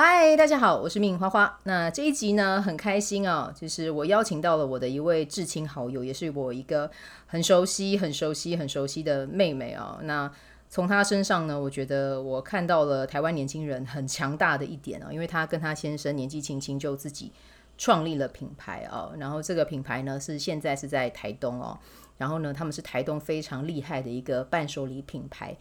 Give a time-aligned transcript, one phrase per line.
[0.00, 1.58] 嗨，大家好，我是命花花。
[1.64, 6.88] 那这一集呢，很开心啊、哦，就是我邀请到了我的一位至亲好友，也是我一个
[7.26, 10.04] 很熟悉、很熟悉、很熟悉的妹妹啊、哦。
[10.04, 10.30] 那
[10.70, 17.32] 从她身上呢，我觉得我看到了台湾年轻人很强大的一点啊、哦，因为她跟她先生年纪轻轻就自己
[17.76, 21.76] 创立了品牌啊、哦，然后这个品牌呢是现在是在台东哦，
[22.18, 25.56] 然后呢他们是台东非常厉害的一个伴手礼品牌。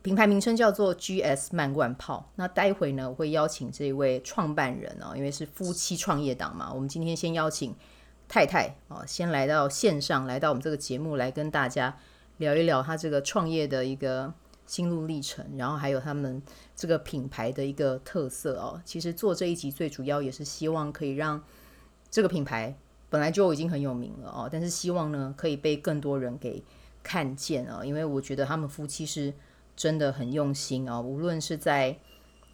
[0.00, 2.30] 品牌名称叫做 GS 慢罐泡。
[2.36, 6.72] 那待会呢，我会邀请这一位创办人哦，因为是夫妻创业党嘛。
[6.72, 7.74] 我们今天先邀请
[8.28, 11.98] 太太哦，先来到线上，来到我们这个节目来跟大家
[12.38, 14.32] 聊一聊他这个创业的一个
[14.66, 16.40] 心路历程，然后还有他们
[16.76, 18.80] 这个品牌的一个特色哦。
[18.84, 21.42] 其实做这一集最主要也是希望可以让
[22.08, 22.78] 这个品牌
[23.10, 26.62] 本来就已经很有名了哦，但是希望呢可以被更多人给
[27.02, 29.34] 看见啊，因为我觉得他们夫妻是。
[29.78, 31.00] 真的很用心啊！
[31.00, 31.96] 无论是在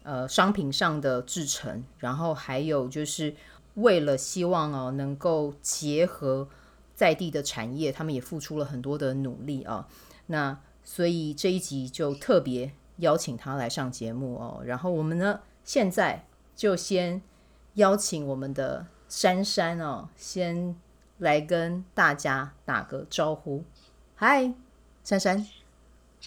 [0.03, 3.35] 呃商品上的制成，然后还有就是
[3.73, 6.47] 为了希望哦能够结合
[6.93, 9.87] 在地的产业，他们也付出了很多的努力啊。
[10.27, 14.61] 那所以这一集就特别邀请他来上节目哦。
[14.63, 17.19] 然后我们呢，现在就先
[17.73, 20.75] 邀请我们的珊珊哦，先
[21.17, 23.63] 来跟大家打个招呼。
[24.13, 24.53] 嗨，
[25.03, 25.64] 珊珊。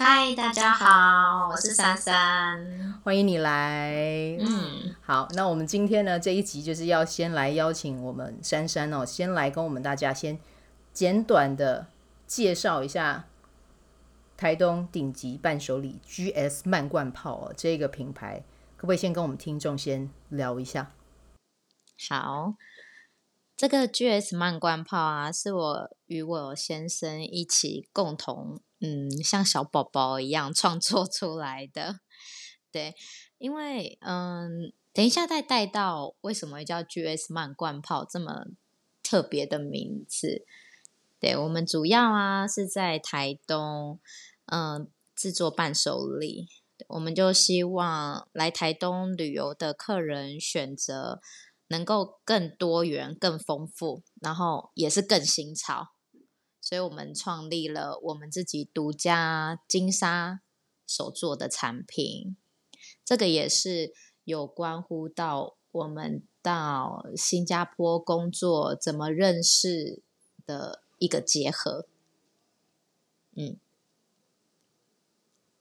[0.01, 4.37] 嗨，大家好，我是珊珊，欢迎你来。
[4.39, 10.39] 嗯，好，那我们今天呢这一集就是要先来邀请我们珊珊哦，先来跟我们大家先
[10.93, 11.89] 简短的
[12.29, 13.27] 介绍一下
[14.37, 18.45] 台东顶级伴手礼 GS 慢罐炮哦这个品牌，
[18.77, 20.93] 可不可以先跟我们听众先聊一下？
[22.09, 22.55] 好，
[23.57, 28.61] 这个 GS 慢罐炮啊，是我与我先生一起共同。
[28.81, 32.01] 嗯，像小宝宝一样创作出来的，
[32.71, 32.95] 对，
[33.39, 38.47] 因为嗯，等一下再带到为什么叫 GS 慢罐泡这么
[39.03, 40.45] 特别的名字，
[41.19, 43.99] 对，我们主要啊是在台东，
[44.47, 46.47] 嗯，制作伴手礼，
[46.87, 51.21] 我们就希望来台东旅游的客人选择
[51.67, 55.89] 能够更多元、更丰富，然后也是更新潮。
[56.69, 60.43] 所以我们创立了我们自己独家金沙
[60.87, 62.37] 手做的产品，
[63.03, 70.03] 这个也是有关乎到我们到新加坡工作怎么认识
[70.45, 71.87] 的一个结合。
[73.35, 73.57] 嗯，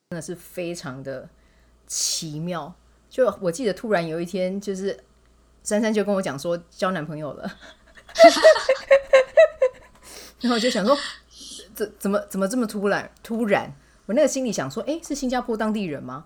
[0.10, 1.30] 真的是非常的
[1.88, 2.76] 奇妙。
[3.10, 5.06] 就我记得突然有一天，就是
[5.64, 7.58] 珊珊就跟我讲说交男朋友了。
[10.40, 10.98] 然后我就想说，
[11.74, 13.12] 怎怎么怎么这么突然？
[13.24, 13.76] 突然，
[14.06, 16.26] 我那个心里想说，哎，是新加坡当地人吗？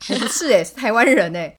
[0.00, 1.58] 不是，哎，是台湾人哎。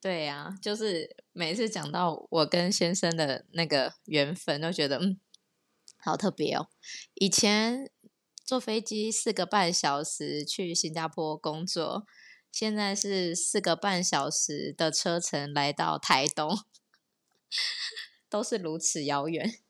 [0.00, 5.20] 对呀、啊，就是每次讲到我跟先生的那个缘分，都觉得嗯，
[5.98, 6.68] 好特别哦。
[7.14, 7.90] 以前
[8.44, 12.04] 坐飞机四个半小时去新加坡工作，
[12.50, 16.58] 现在是四个半小时的车程来到台东，
[18.28, 19.61] 都是如此遥远。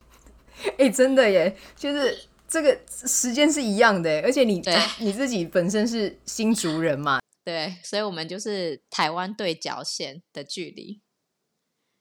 [0.71, 2.17] 哎、 欸，真的耶，就是
[2.49, 4.63] 这个时间是一样的，而且你
[4.99, 11.01] 你自己本身是新竹人嘛， 对，所以我们就是台湾对角线的距离，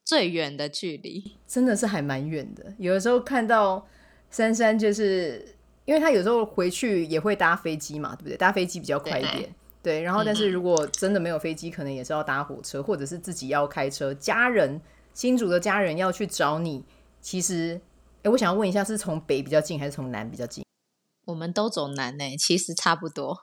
[0.03, 2.73] 最远的距离，真的是还蛮远的。
[2.77, 3.87] 有的时候看到
[4.29, 5.55] 珊珊，就是
[5.85, 8.37] 因为他有时候回去也会搭飞机嘛，对不对？
[8.37, 10.01] 搭飞机比较快一点，对，对。
[10.01, 14.13] 然后，但是如果真的没有飞机，可能也是要搭火车，或者是自己要开车。
[14.13, 14.81] 家人
[15.13, 16.83] 新竹的家人要去找你，
[17.21, 17.79] 其实。
[18.23, 20.63] 哎，我想要问一下，是从北比较近还是从南比较近？
[21.25, 23.37] 我们都走南呢，其实差不多，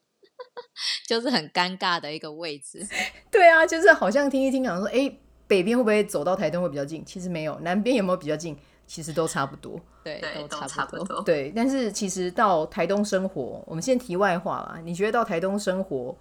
[1.06, 2.86] 就是很尴尬的一个位置。
[3.30, 7.04] 对啊，就是好像听一听，讲说，哎，北边会不会走到台东会比较近？
[7.04, 8.56] 其实没有，南边有没有比较近？
[8.86, 9.78] 其实都差不多。
[10.02, 10.18] 对，
[10.48, 10.68] 都差不多。
[10.68, 11.22] 差不多。
[11.22, 14.80] 对，但是其实到台东生活，我们先题外话啦。
[14.82, 16.16] 你觉得到台东生活，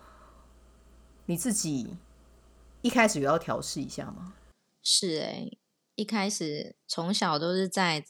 [1.27, 1.95] 你自己
[2.81, 4.33] 一开始有要调试一下吗？
[4.81, 5.49] 是哎。
[5.97, 8.05] 一开始从小都是在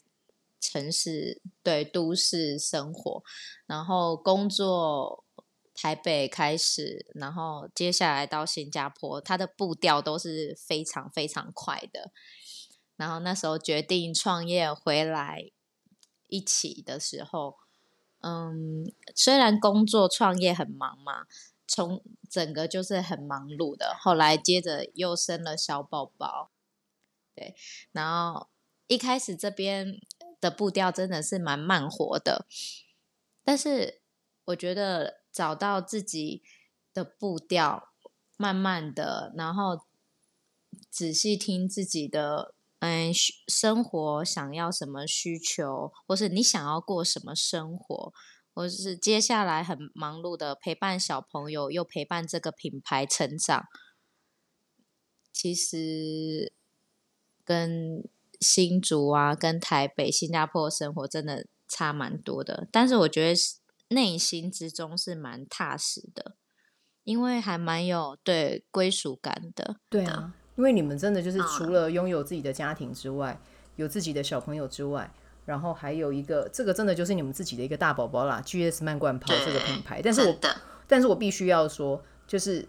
[0.60, 3.22] 城市，对，都市生活，
[3.64, 5.24] 然后工作
[5.74, 12.12] 台北开始，然后接下来到新加坡，它的步调都是非常非常快的。
[12.96, 15.50] 然后那时候决定创业回来
[16.26, 17.56] 一起的时候，
[18.20, 21.24] 嗯，虽然工作创业很忙嘛，
[21.66, 23.96] 从整个就是很忙碌的。
[23.98, 26.50] 后来接着又生了小宝宝。
[27.38, 27.54] 对，
[27.92, 28.48] 然后
[28.88, 30.00] 一开始这边
[30.40, 32.46] 的步调真的是蛮慢活的，
[33.44, 34.02] 但是
[34.46, 36.42] 我觉得找到自己
[36.92, 37.90] 的步调，
[38.36, 39.86] 慢慢的，然后
[40.90, 43.12] 仔细听自己的，嗯，
[43.46, 48.12] 生活想要什么需求，或是你想要过什么生活，
[48.52, 53.66] 或是接下来很忙碌的陪伴小朋友，又陪伴这个品牌成长，
[55.32, 56.52] 其实
[57.48, 58.04] 跟
[58.40, 63.40] 新竹啊，跟台北、新加坡生活真的差蛮多的，但是我觉得
[63.88, 66.34] 内心之中是蛮踏实的。
[67.04, 75.10] 因为还蛮有对归属感的，对啊，因为你们真的就是除了拥有自己的家庭之外，嗯、有自己的小朋友之外，
[75.46, 80.02] 然后还有一个，这个真的就是你们自己的一个大宝宝啦，GS 慢罐跑这个品牌。
[80.02, 80.38] 但是我，
[80.86, 82.68] 但是我必须要说，就是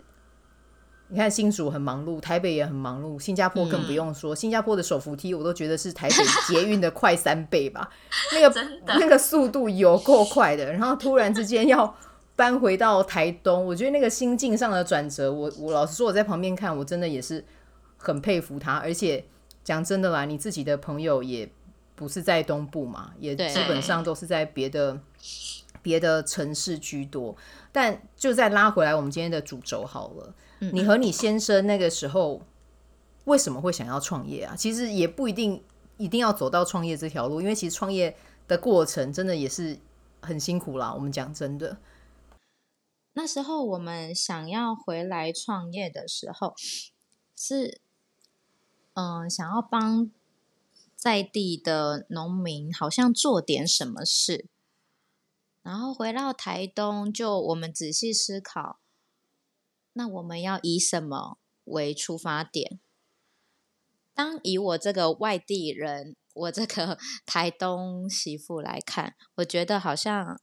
[1.10, 6.16] 你看新竹很忙碌，台北也很忙碌，新加坡更不用说，嗯、新加坡的手扶梯我都觉得是台北
[6.48, 7.90] 捷运的快三倍吧，
[8.34, 8.68] 那个
[9.00, 11.96] 那个速度有够快的，然后突然之间要。
[12.36, 17.44] 搬回到台东，我觉得那个心境上的转折，我我老实说，我在旁边看，我真的也是
[17.98, 18.76] 很佩服他。
[18.76, 19.26] 而且
[19.62, 21.52] 讲真的啦，你自己的朋友也
[21.96, 24.98] 不是在东部嘛，也基本上都是在别的
[25.82, 27.36] 别的城市居多。
[27.74, 32.42] 但就再拉回来，我们今天的主轴好了，你和你先生那个时候
[33.26, 34.56] 为什么会想要创业啊？
[34.56, 35.64] 其实也不一定
[35.98, 38.16] 一定要走到创业这条路，因为其实创业
[38.48, 39.80] 的过程真的也是
[40.22, 40.94] 很辛苦啦。
[40.94, 41.78] 我们讲真的。
[43.14, 46.54] 那时候我们想要回来创业的时候，
[47.36, 47.82] 是
[48.94, 50.10] 嗯、呃，想要帮
[50.96, 54.46] 在地的农民好像做点什么事。
[55.62, 58.80] 然后回到台东，就我们仔细思考，
[59.94, 62.80] 那我们要以什么为出发点？
[64.14, 70.40] 当以我这个外地人，我这个 台东媳妇来看，我觉得好像。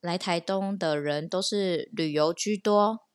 [0.00, 3.06] 来台东的人都是旅游居多，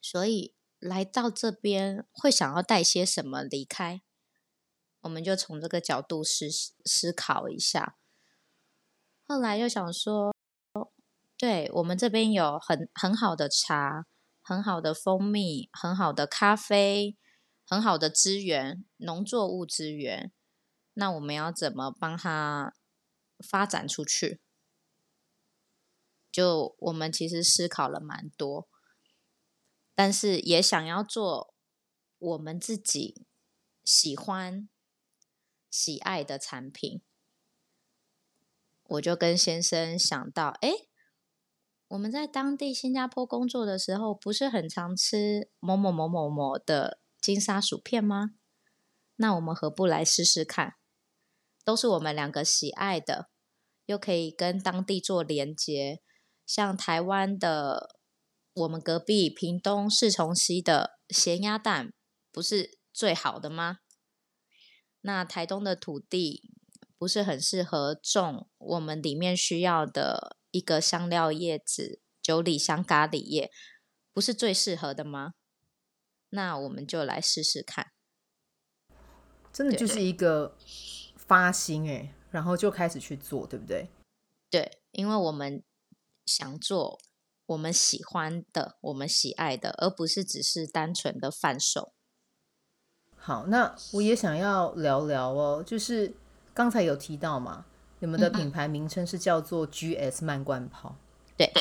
[0.00, 4.00] 所以来到这边会想要带些什么离开？
[5.02, 6.46] 我们就从这个角度思
[6.86, 7.98] 思考一下。
[9.26, 10.34] 后来又想说，
[11.36, 14.06] 对，我们这边有很很好的茶、
[14.48, 17.16] 很好的蜂蜜、很好的咖啡、
[17.66, 20.30] 很好的资源，农作物资源，
[20.94, 22.72] 那我们要怎么帮它
[23.40, 24.40] 发展出去？
[26.30, 28.68] 就我们其实思考了蛮多，
[29.96, 31.52] 但是也想要做
[32.16, 33.26] 我们自己
[33.82, 34.68] 喜欢、
[35.68, 37.02] 喜爱的产品。
[38.84, 40.70] 我就跟先生想到，哎，
[41.88, 48.32] 我们在当地新加坡工作的时候，不是很常吃某某某某某的金沙薯片吗？
[49.14, 50.74] 那我们何不来试试看？
[51.64, 53.30] 都是我们两个喜爱的，
[53.86, 56.02] 又可以跟当地做连接。
[56.44, 57.96] 像台湾的，
[58.52, 61.92] 我们隔壁屏东四重溪的咸鸭蛋，
[62.32, 63.78] 不是最好的吗？
[65.00, 66.52] 那台东的土地
[66.98, 73.50] 不是很适合种我们里面需要的一个香料叶子——九里香咖喱叶，
[74.12, 75.34] 不是最适合的吗？
[76.30, 77.92] 那我们就来试试看。
[79.52, 80.56] 真的就是一个
[81.16, 83.88] 发心诶、欸，然后就开始去做，对不对？
[84.50, 85.62] 对，因为我们。
[86.26, 86.98] 想做
[87.46, 91.94] 我们喜欢的、我们喜爱的，而不是只是单纯的贩售。
[93.14, 96.16] 好，那我也想要聊聊哦，就是
[96.52, 97.64] 刚才有提到嘛，
[98.06, 100.94] 你们的品牌名称是叫做 GS 慢灌泡。
[101.36, 101.52] 对，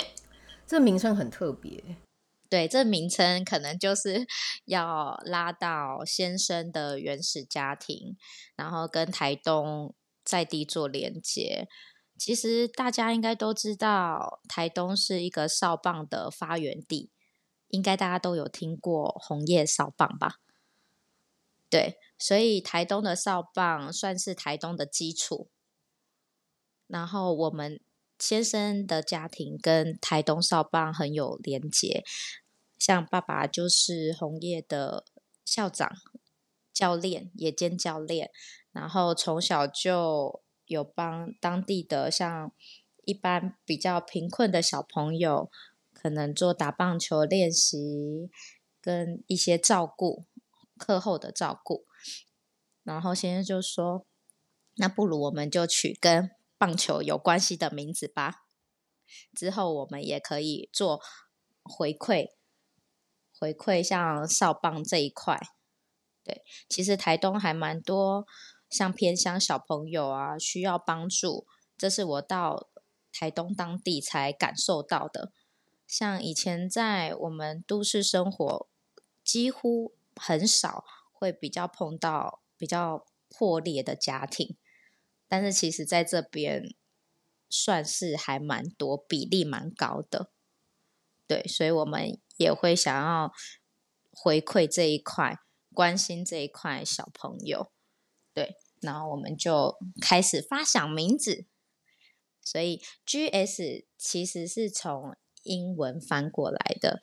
[0.67, 1.97] 这名称很特别。
[2.47, 4.27] 对，这名称可能就是
[4.65, 8.15] 要拉到先生的原始家庭，
[8.55, 11.67] 然后跟台东在地做连接。
[12.15, 17.09] 其实大家应该都知道，台东是一个哨棒的发源地，
[17.69, 20.35] 应该大家都有听过红叶哨棒吧？
[21.71, 25.49] 对，所以台东的哨棒算是台东的基础。
[26.87, 27.79] 然后我们
[28.19, 32.03] 先生的家庭跟台东少棒很有连结，
[32.77, 35.05] 像爸爸就是红叶的
[35.43, 35.91] 校长、
[36.73, 38.31] 教练，也兼教练，
[38.71, 40.41] 然后从小就。
[40.67, 42.51] 有帮当地的像
[43.03, 45.51] 一般比较贫困的小朋友，
[45.93, 48.31] 可能做打棒球练习，
[48.81, 50.25] 跟一些照顾
[50.75, 51.85] 课后的照顾。
[52.81, 54.07] 然后先生就说
[54.77, 58.45] ：“那不如我们就取跟棒球有关系的名字吧。
[59.35, 61.01] 之后我们也可以做
[61.63, 62.29] 回馈，
[63.39, 65.39] 回馈像少棒这一块。
[66.23, 68.25] 对，其实台东还蛮多。”
[68.67, 71.45] 像偏乡小朋友啊，需要帮助，
[71.77, 72.67] 这是我到
[73.13, 75.31] 台东当地才感受到的。
[75.87, 78.67] 像以前在我们都市生活，
[79.23, 80.83] 几乎很少
[81.13, 84.57] 会比较碰到比较破裂的家庭，
[85.27, 86.75] 但是其实在这边
[87.49, 90.31] 算是还蛮多，比例蛮高的。
[91.27, 93.31] 对，所以我们也会想要
[94.11, 95.39] 回馈这一块，
[95.73, 97.71] 关心这一块小朋友。
[98.33, 101.45] 对，然后我们就开始发想名字。
[102.41, 107.01] 所以 GS 其实是从英文翻过来的，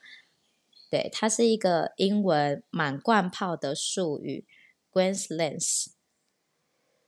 [0.88, 4.46] 对，它是一个英文满贯炮的术语
[4.92, 5.94] ，Grand Slams，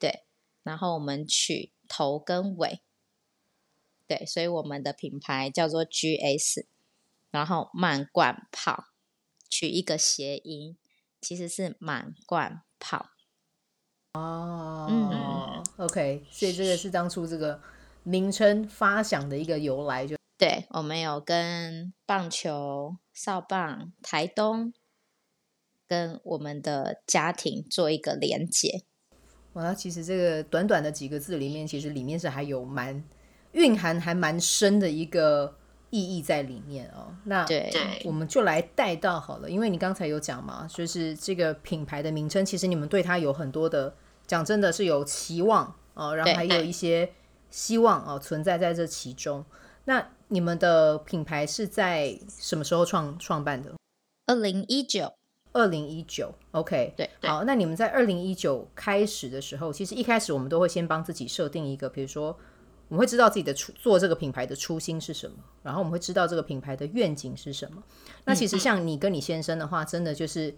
[0.00, 0.24] 对，
[0.64, 2.80] 然后我们取头跟尾，
[4.08, 6.66] 对，所以我们的品牌叫做 GS，
[7.30, 8.86] 然后满贯炮
[9.48, 10.76] 取一个谐音，
[11.20, 13.10] 其实是满贯炮。
[14.14, 17.62] 哦，嗯，OK，所以这个是当初这个。
[18.06, 24.74] 名称发想的一个由来就，就对，我们有跟棒球、少棒、台东，
[25.86, 28.84] 跟我们的家庭做一个连结。
[29.54, 33.02] 哇，其实这个短短的几个字里面，其实里面是还有蛮
[33.52, 35.56] 蕴含还蛮深的一个
[35.90, 37.16] 意义在里面哦。
[37.24, 37.72] 那对，
[38.04, 43.94] 我们就来带到好了，因为你刚才有讲嘛，就是这个品牌的名称，其实你们对它有很多的，
[44.26, 47.10] 讲真的是有期望哦，然后还有一些。
[47.50, 49.44] 希望哦存在在这其中。
[49.84, 53.72] 那你们的品牌是在什么时候创创办的？
[54.26, 55.14] 二零一九，
[55.54, 56.34] 二零一九。
[56.50, 57.44] OK，对，好。
[57.44, 62.38] 那你们在二零一九开始的时候，其实一开始我们都会先帮自己设定一个，比如说
[62.88, 67.82] 我们会知道自己的初做这个品牌的初心是什么，然后我们会知道这个品牌的愿景是什么。
[68.26, 70.54] 那其实像你跟你先生的话，真的就是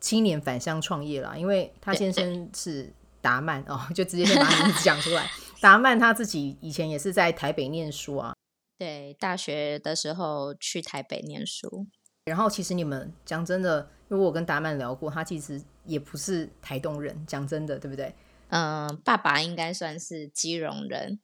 [0.00, 5.30] 青年返乡创业啦，因为他先生是达曼哦， 就直接先把名字讲出来。
[5.62, 8.34] 达曼他自己以前也是在台北念书啊，
[8.78, 11.86] 对，大学的时候去台北念书。
[12.26, 18.14] 然后其实你们讲真的，因为我跟达曼聊过，他其实也不是台东人，讲真的，对不对？
[18.48, 21.20] 嗯，爸爸应该算是基隆人，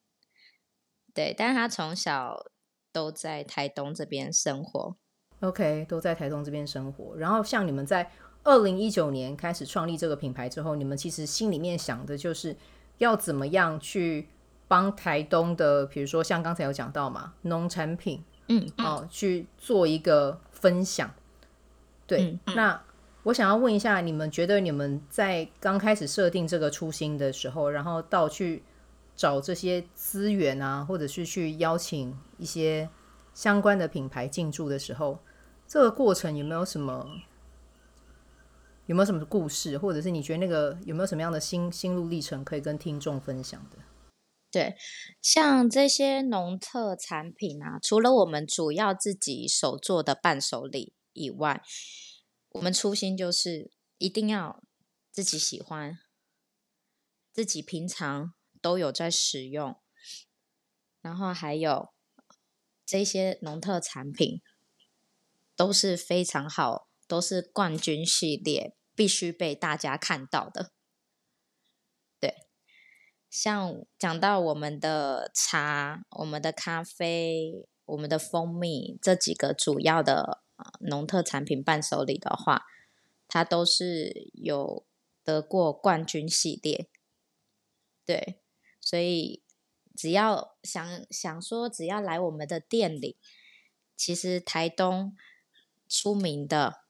[1.15, 2.45] 对，但是他从小
[2.93, 4.97] 都在台东这边生活。
[5.41, 7.17] OK，都在台东这边生活。
[7.17, 8.11] 然后像你们在
[8.43, 12.57] 二零一九年开始创立这个品牌之后，你们其实心里面想的就是。
[13.01, 14.29] 要怎么样去
[14.69, 21.11] 帮台东的，比如说像刚才有讲到嘛，农产品，嗯，哦，去做一个分享。
[22.11, 22.83] 对，嗯、那
[23.23, 28.65] 我想要问一下，你们觉得你们在刚开始设定这个初心的时候，然后到去
[29.15, 32.89] 找这些资源啊，或者是去邀请一些
[33.33, 35.21] 相关的品牌进驻的时候，
[35.69, 37.07] 这个过程有没有什么？
[38.87, 43.77] 有没有什么故事，或者是你觉得那个有没有什么样的心心路历程可以跟听众分享的？
[44.51, 44.75] 对，
[45.23, 51.63] 像这些农特产品啊，除了我们主要自己手做的伴手礼以外，
[52.51, 54.63] 我们初心就是一定要
[55.11, 55.99] 自己喜欢，
[57.33, 59.81] 自己平常都有在使用，
[61.01, 61.93] 然后还有
[62.85, 64.43] 这些农特产品
[65.57, 68.77] 都是非常好，都是冠军系列。
[68.93, 70.73] 必须被大家看到的，
[72.19, 72.35] 对，
[73.31, 80.43] 像讲到我们的茶、我们的咖啡、我们的蜂蜜这几个主要的
[80.81, 82.67] 农特产品伴手礼的话，
[83.29, 84.85] 它都是有
[85.25, 86.89] 得过冠军系列，
[88.05, 88.41] 对，
[88.81, 89.43] 所以
[89.97, 93.17] 只要想想说，只要来我们的店里，
[93.97, 95.17] 其实台东
[95.89, 96.83] 出名的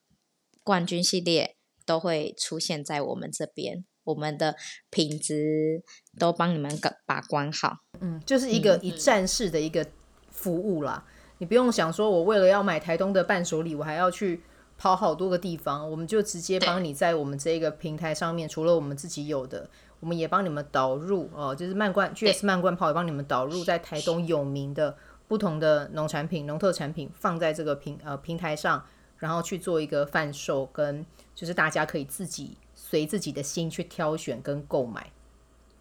[0.62, 1.56] 冠军系列。
[1.86, 4.54] 都会出现在我们这边，我们的
[4.90, 5.82] 品质
[6.16, 7.78] 都帮你们把关好。
[8.00, 9.84] 嗯，就是一个一站式的一个
[10.30, 11.04] 服务啦。
[11.08, 14.42] 嗯，你不用想说，我为了要买台东的伴手礼，我还要去
[14.78, 15.90] 跑好多个地方。
[15.90, 19.68] 我们就直接帮你在我们这个平台上面，除了我们自己有的，
[19.98, 28.84] 我们也帮你们导入哦，就是曼贯 GS 曼贯炮也帮你们导入在台东有名的不同的农产品、农特产品，放在这个平呃平台上。
[29.16, 31.04] 然后去做一个贩售，跟
[31.34, 35.12] 就是大家可以自己随自己的心去挑选跟购买。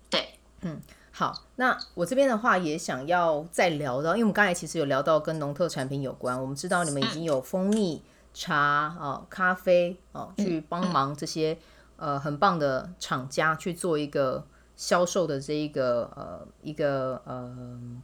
[0.09, 0.27] 对，
[0.59, 0.77] 嗯，
[1.19, 8.01] 好，那我这边的话也想要再聊到，因为我们刚才其实有聊到跟农特产品有关，我们知道你们已经有蜂蜜、
[8.33, 11.57] 茶啊、咖啡啊，去帮忙这些
[11.97, 14.45] 呃很棒的厂家去做一个
[14.77, 17.53] 销售的这一个呃一个呃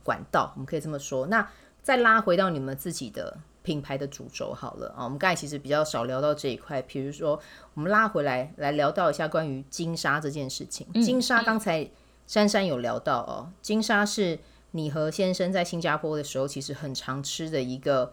[0.04, 1.28] 管道，我们可以这么说。
[1.28, 1.48] 那
[1.82, 3.38] 再拉回到你们自己的。
[3.64, 7.40] 品牌的主轴好了啊，我们刚才其实比较少聊到这一块，比如说
[7.74, 10.86] 我们拉回来来聊到一下关于金沙这件事情。
[11.02, 11.90] 金沙刚才
[12.28, 14.40] 珊珊有聊到哦，金沙是
[14.72, 18.12] 你和先生在新加坡的时候其实很常吃的一个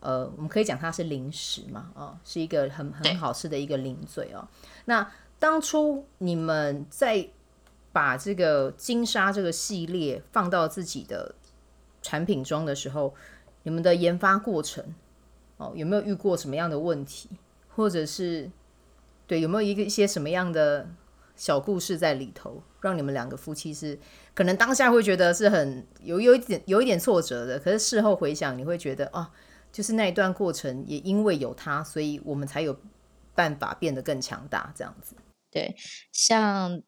[0.00, 4.46] 呃，我们可以讲它是零食嘛，哦，是一个很很好吃的一个零嘴哦。
[4.84, 7.28] 那当初你们在
[7.90, 11.34] 把这个金沙这个系列放到自己的
[12.02, 13.14] 产品中的时候，
[13.62, 14.84] 你们的研发过程
[15.56, 17.30] 哦，有没有遇过什么样的问题，
[17.74, 18.50] 或者是
[19.26, 20.86] 对有没有一个一些什么样的
[21.34, 23.98] 小故事在里头，让你们两个夫妻是
[24.32, 29.32] 可能当下会觉得是很有有一点有一点挫折的，可是事后回想，你会觉得哦。
[29.72, 32.78] 就是那一段过程，也因为有它，所以我们才有
[33.34, 34.72] 办法变得更强大。
[34.72, 35.16] 这样子，
[35.50, 35.74] 对，
[36.12, 36.80] 像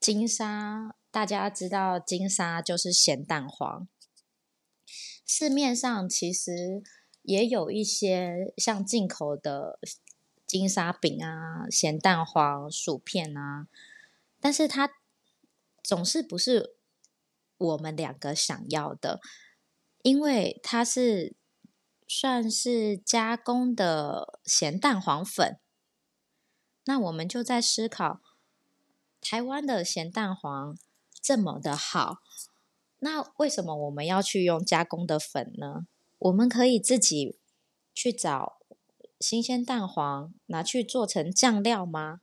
[0.00, 3.86] 金沙，大家知道金沙就是咸蛋黄。
[5.24, 6.82] 市面上其实
[7.22, 9.78] 也有一些像进口的
[10.44, 13.68] 金沙饼啊、咸蛋黄薯片啊，
[14.40, 14.90] 但是它
[15.82, 16.76] 总是不是
[17.58, 19.20] 我们两个想要的，
[20.02, 21.34] 因为它是。
[22.14, 25.58] 算是加工的咸蛋黄粉，
[26.84, 28.20] 那我们就在思考，
[29.18, 30.76] 台湾的咸蛋黄
[31.22, 32.18] 这么的好，
[32.98, 35.86] 那为什么我们要去用加工的粉呢？
[36.18, 37.38] 我们可以自己
[37.94, 38.58] 去找
[39.18, 42.20] 新鲜蛋黄拿去做成酱料吗？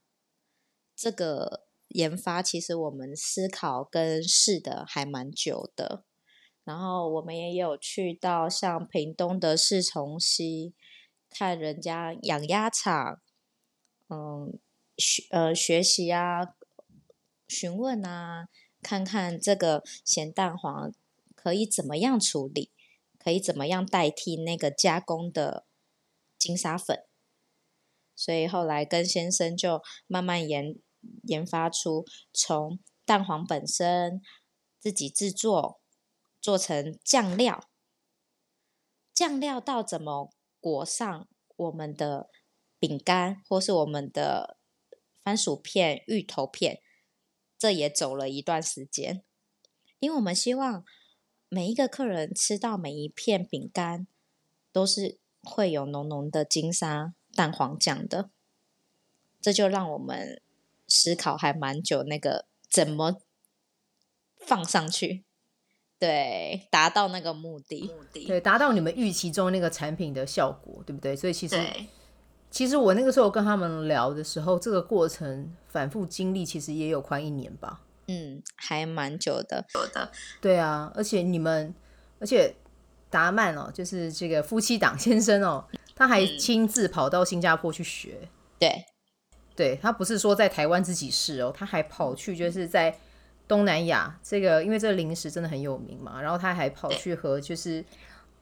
[0.96, 6.03] 这个研发其实我们思考跟试的还蛮久的。
[6.63, 10.74] 然后我们也有去到像屏东的四重溪，
[11.29, 13.19] 看人家养鸭场，
[14.08, 14.60] 嗯，
[14.96, 16.53] 学呃学习啊，
[17.48, 18.50] 询问啊，
[18.84, 20.93] 看看这个咸蛋黄
[21.34, 22.69] 可以怎么样处理，
[23.17, 25.65] 可以怎么样代替那个加工的
[26.38, 27.03] 金沙粉。
[28.15, 30.75] 所以后来跟先生就慢慢研
[31.24, 34.22] 研发出从蛋黄本身
[34.79, 35.79] 自己制作。
[36.42, 37.70] 做成酱料，
[39.14, 40.31] 酱料到怎么
[40.62, 42.29] 裹上我们的
[42.79, 44.57] 饼干，或是我们的
[45.22, 46.81] 番薯片、芋头片，
[47.57, 49.22] 这也走了一段时间。
[50.00, 50.85] 因为我们希望
[51.50, 54.07] 每一个客人吃到每一片饼干，
[54.72, 58.31] 都是会有浓浓的金沙蛋黄酱的。
[59.42, 60.42] 这就让我们
[60.90, 63.22] 思考还蛮久，那个怎么
[64.46, 65.25] 放上去。
[66.00, 71.14] 对，达到那个目的，目的对，达到你们预期中那个产品的效果，对不对？
[71.14, 71.62] 所以其实，
[72.50, 77.82] 其实我那个时候跟他们聊的时候，这个过程反复经历，其实也有快一年吧。
[78.08, 80.10] 嗯，还蛮久的，有的。
[80.40, 81.75] 对啊，而且你们，
[82.18, 82.56] 而且
[83.10, 88.20] 达曼哦，就是这个夫妻档先生哦，他还亲自跑到新加坡去学。
[88.22, 88.86] 嗯、对，
[89.59, 92.98] 对他不是说在台湾自己试哦，他还跑去就是在。
[93.50, 97.83] 东南亚这个，因为这个零食真的很有名嘛，然后他还跑去和就是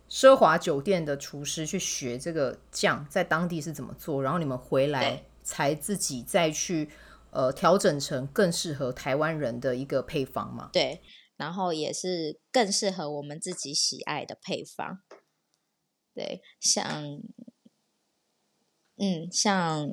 [0.09, 6.89] 奢华酒店的厨师去学这个酱在当地是怎么做，然后你们回来才自己再去
[7.31, 10.69] 呃调整成更适合台湾人的一个配方嘛。
[10.73, 11.01] 对，
[11.37, 14.99] 然后也是更适合我们自己喜爱的配方。
[16.13, 16.85] 对，像
[18.97, 19.89] 嗯像。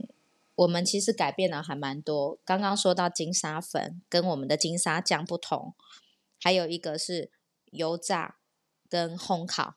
[0.55, 2.39] 我们其实改变了还蛮多。
[2.45, 5.75] 刚刚说到金沙粉跟我们的金沙酱不同，
[6.41, 7.31] 还有一个是
[7.73, 8.37] 油炸
[8.89, 9.75] 跟烘烤。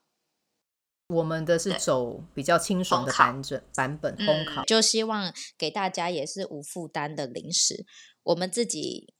[1.08, 7.86] 我们的是走比较清爽的版本，版本烘烤，就希望给大家也是无负担的零食。
[8.24, 9.14] 我们自己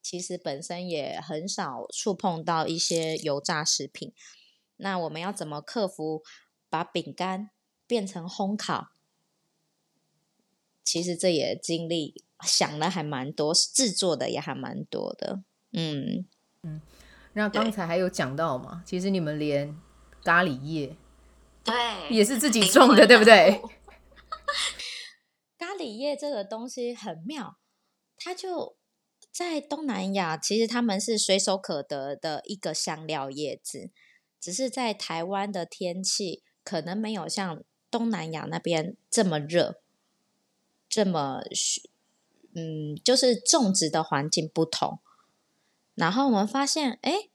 [0.00, 4.14] 其实本身也很少触碰到一些油炸食品，
[4.76, 6.22] 那我们要怎么克服
[6.70, 7.50] 把饼干
[7.86, 8.93] 变成烘烤？
[10.84, 15.42] 其实这也经历想了还蛮多，制作的也还蛮多的。
[15.72, 16.26] 嗯
[16.62, 16.80] 嗯，
[17.32, 19.76] 那刚才还有讲到嘛，其实你们连
[20.22, 20.94] 咖喱叶
[21.64, 21.74] 对
[22.10, 23.60] 也是自己种的，对不对？
[25.58, 27.56] 咖喱叶这个东西很妙，
[28.16, 28.76] 它就
[29.32, 33.90] 在东南亚，其实他们是随手可得的一个香料叶子，
[34.38, 39.80] 只是在台湾的天气可能没有像东南亚那边这么热。
[40.94, 41.42] 这么，
[42.54, 45.00] 嗯，就是种植的环境不同，
[45.96, 47.30] 然后我们发现，哎，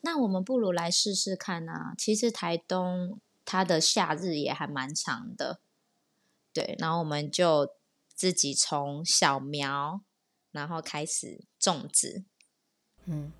[0.00, 1.94] 那我们不如来试试看啊！
[1.96, 5.60] 其实台东它的夏日也还蛮长的，
[6.52, 7.70] 对，然后我们就
[8.12, 10.00] 自己从小苗，
[10.50, 12.24] 然后开始种植，
[13.04, 13.32] 嗯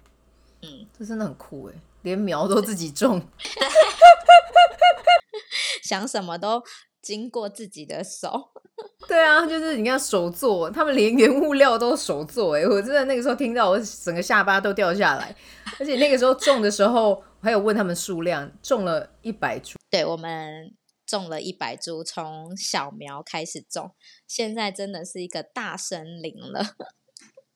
[0.63, 3.27] 嗯，这真的很酷哎，连苗都自己种，
[5.83, 6.63] 想什么都
[7.01, 8.51] 经过自己的手。
[9.09, 15.35] 对啊，就是你看手做，他们连原物料都手做，哎，我真的那个时候听到，我整个下巴都掉下来。
[15.81, 19.77] 而且那个时候种的时候，我还有问他们数量，种了一百株。
[19.91, 20.73] 对，我们
[21.05, 23.93] 种了一百株，从小苗开始种，
[24.29, 26.77] 现在真的是一个大森林了。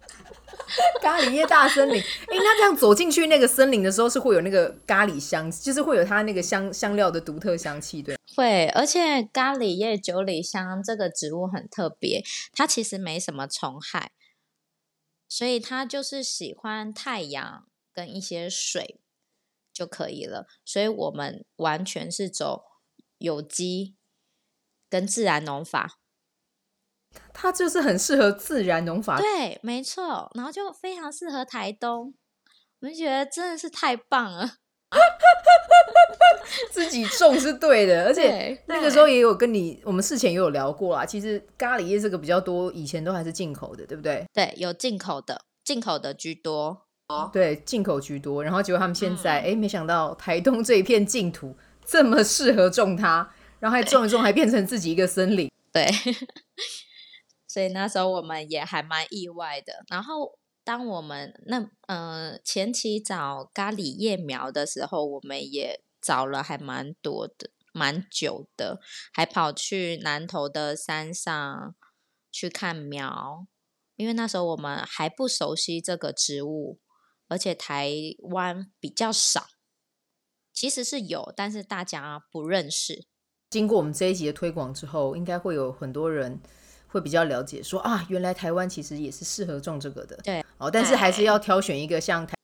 [1.03, 8.17] 咖喱叶大森林，哎、欸，那这样走进去那个森林的时候，是会有那个咖喱香，就是会有它那个香香料的独特香气，对？
[8.35, 14.13] 会，而且咖喱叶九里香这个植物很特别，它其实没什么虫害，
[15.29, 19.01] 所以它就是喜欢太阳跟一些水
[19.73, 20.47] 就可以了。
[20.65, 22.65] 所以我们完全是走
[23.19, 23.97] 有机
[24.89, 25.99] 跟自然农法。
[27.33, 32.15] 它就是很适合自然农法，对，没错，然后就非常适合台东，
[32.81, 34.55] 我们觉得真的是太棒了。
[36.71, 41.07] 自己种是对的，而且那个时候也有跟你，我们事前也有聊过啦。
[41.07, 44.27] 其实咖喱叶这个比较多，以前都还是进口的，对不对？
[44.35, 46.87] 对，有进口的，进口的居多。
[47.09, 48.45] 哦对，进口居多。
[48.45, 53.27] 然后结果他们现在，哎、嗯，没想到台东这一片净土这么适合种它，
[53.61, 55.51] 然后还种一种，还变成自己一个森林。
[55.73, 55.87] 对。
[57.53, 59.85] 所以那时候我们也还蛮意外的。
[59.89, 68.81] 然后当我们那呃前期找咖喱叶苗的时候，我们也找了还蛮多的，蛮久的，
[69.13, 71.75] 还跑去南投的山上
[72.31, 73.47] 去看苗，
[73.97, 76.81] 因为那时候我们还不熟悉这个植物，
[77.29, 77.93] 而且台
[78.31, 79.49] 湾比较少，
[80.55, 83.05] 其实是有，但是大家不认识。
[83.51, 86.41] 经过我们这一集的推广之后，应该会有很多人。
[86.93, 90.15] 会比较了解说，啊，原来台湾其实也是适合种这个的。
[90.23, 92.35] 对，哦，但是还是要挑选一个像台，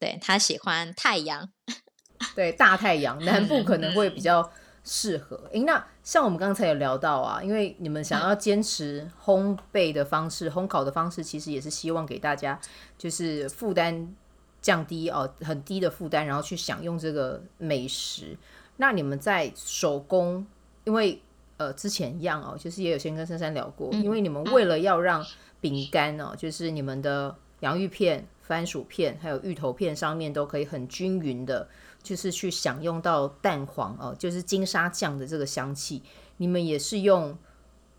[0.00, 1.48] 对，他喜欢太阳，
[2.34, 4.50] 对，大太阳，南部可能会比较
[4.82, 5.48] 适合。
[5.52, 12.60] 诶，那像我们刚才有聊到啊，因为你们想要坚持烘焙的方式、烘烤的方式，其实也是希望给大家
[12.98, 14.12] 就是负担
[14.60, 18.36] 降低哦，很低的负担，然后去享用这个美食。
[18.78, 20.44] 那你们在手工，
[20.82, 21.22] 因为。
[21.60, 25.22] 呃，之前一样哦，就是也有先跟珊珊聊过，嗯，因为你们为了要让
[25.60, 31.68] 饼干哦，就是你们的洋芋片、番薯片还有芋头片上面都可以很均匀的，
[32.02, 36.02] 就是去享用到蛋黄哦，就是金沙酱的这个香气，
[36.38, 37.36] 你们也是用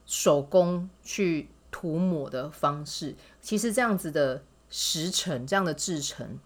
[0.08, 3.16] 手工去涂抹的方式。
[3.42, 6.40] 其实这样子的时辰，这样的制成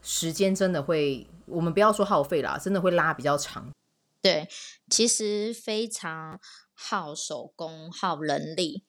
[0.00, 3.70] 时间真的会，我们不要说耗费啦，真的会拉比较长。
[4.22, 4.48] 对，
[4.88, 6.40] 其实非常
[6.72, 8.84] 耗手工、耗人力。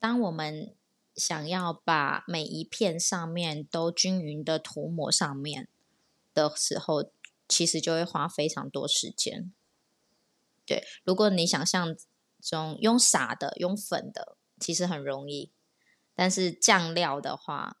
[0.00, 0.74] 当我们
[1.14, 5.68] 想要把每一片上面都均匀的涂抹上面
[6.34, 7.10] 的时候，
[7.48, 9.52] 其实就会花非常多时间。
[10.66, 11.96] 对，如果你想象
[12.42, 15.52] 中用撒的、用粉的，其实很容易，
[16.14, 17.78] 但是酱料的话，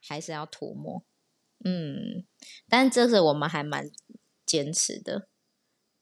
[0.00, 1.04] 还是要涂抹。
[1.62, 2.24] 嗯，
[2.68, 3.90] 但这是我们还蛮
[4.46, 5.28] 坚持的。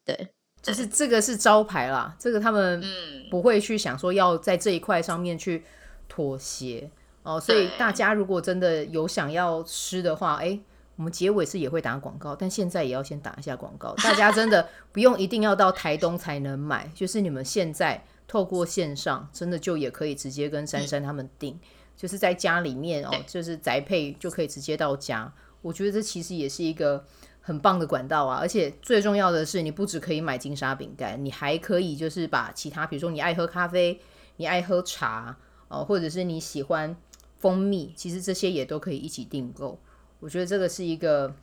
[0.04, 0.28] 对，
[0.60, 2.82] 就是这个是招牌啦，这个他们
[3.30, 5.62] 不会去想说要在这一块上面去
[6.08, 6.90] 妥协
[7.22, 7.38] 哦。
[7.38, 10.58] 所以大家如果真的有想要吃的话，哎，
[10.96, 13.94] 我们结尾是也会打广告，但现在也要先打一下广告。
[13.96, 21.56] 大家真的 不用一定要到台东才能买，就是你们现在透过线上，真的就也可以直接跟珊珊他们订，
[21.96, 25.32] 就是在家里面哦，就是宅配就可以直接到家。
[25.60, 27.04] 我觉得这其实也是一个。
[27.44, 34.00] 很棒的管道啊，而且最重要的是，你不只可以买金沙饼干，你还可以就是把其他，比如说你爱喝咖啡，
[34.37, 36.96] 你爱喝茶哦，或者是你喜欢
[37.40, 39.76] 蜂蜜，其实这些也都可以一起订购。
[40.20, 41.35] 我觉得这个是一个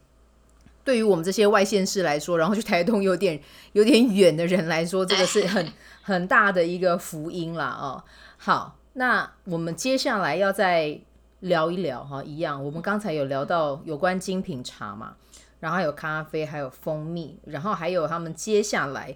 [0.85, 3.38] 对于我们这些外县市来说，然后去台东有点
[3.73, 5.67] 有点远的人来说，这个是很
[6.01, 8.01] 很大的一个福音啦哦。
[8.38, 10.97] 好，那我们接下来要再
[11.41, 15.17] 聊一聊哈，一样，我们刚才有聊到有关精品茶嘛。
[15.59, 19.15] 然后还有咖啡，还有蜂蜜，然后还有他们接下来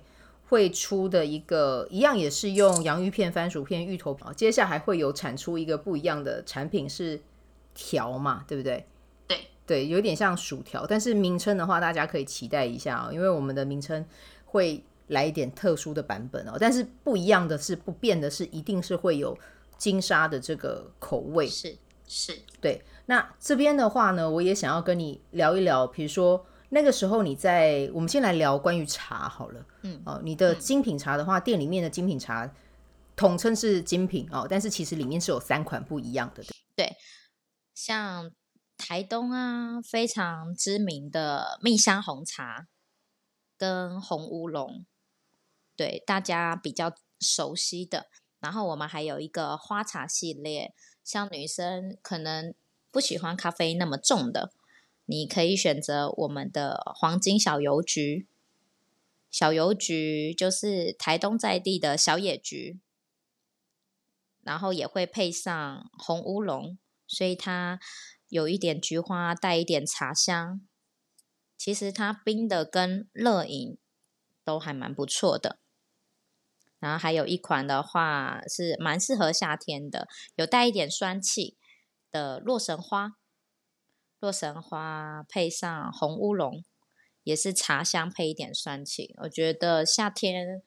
[0.49, 4.17] 会出的一个，一样也是用洋芋片、番薯片、芋头。
[4.35, 7.21] 接下来还会有产出一个不一样的产品，是
[7.73, 8.85] 条嘛，对不对？
[9.27, 14.05] 对对，有点像薯条，但是名称的话，大家可以期待一下哦，因为我们的名称
[14.45, 16.57] 会来一点特殊的版本哦。
[16.59, 19.37] 但是不一样的是，不变的是，一定是会有
[19.77, 21.47] 金沙的这个口味。
[21.47, 21.75] 是
[22.05, 22.81] 是，对。
[23.05, 32.49] 那这边的话呢，我也想要跟你聊一聊，比如说那个时候你在，我们先来聊关于茶好了，嗯，哦，你的精品茶的话，嗯、店里面的精品茶
[33.15, 36.95] 统称是精品哦，但是其实里面是有三款不一样的，对，对，
[37.75, 38.31] 像
[38.77, 42.67] 台东啊非常知名的蜜香红茶
[43.57, 44.85] 跟红乌龙，
[45.75, 48.07] 对，大家比较熟悉的，
[48.39, 52.55] 然后我们还有一个花茶系列，像女生可能。
[52.93, 54.53] 不喜欢咖啡那么重的，
[55.05, 58.27] 你可以选择我们的黄金小油菊，
[59.31, 62.79] 小油橘就是台东在地的小野菊，
[64.43, 66.77] 然后也会配上红乌龙，
[67.07, 67.79] 所以它
[68.29, 70.61] 有一点菊花，带一点茶香。
[71.57, 73.79] 其实它冰的跟热饮
[74.43, 75.57] 都还蛮不错的。
[76.79, 81.57] 然后还有一款的话是蛮适合夏天的，有带一点酸气
[82.13, 83.13] 的洛神花，
[84.19, 86.63] 洛神花配上红乌龙，
[87.23, 90.61] 也是茶香配一点酸气，我觉得夏天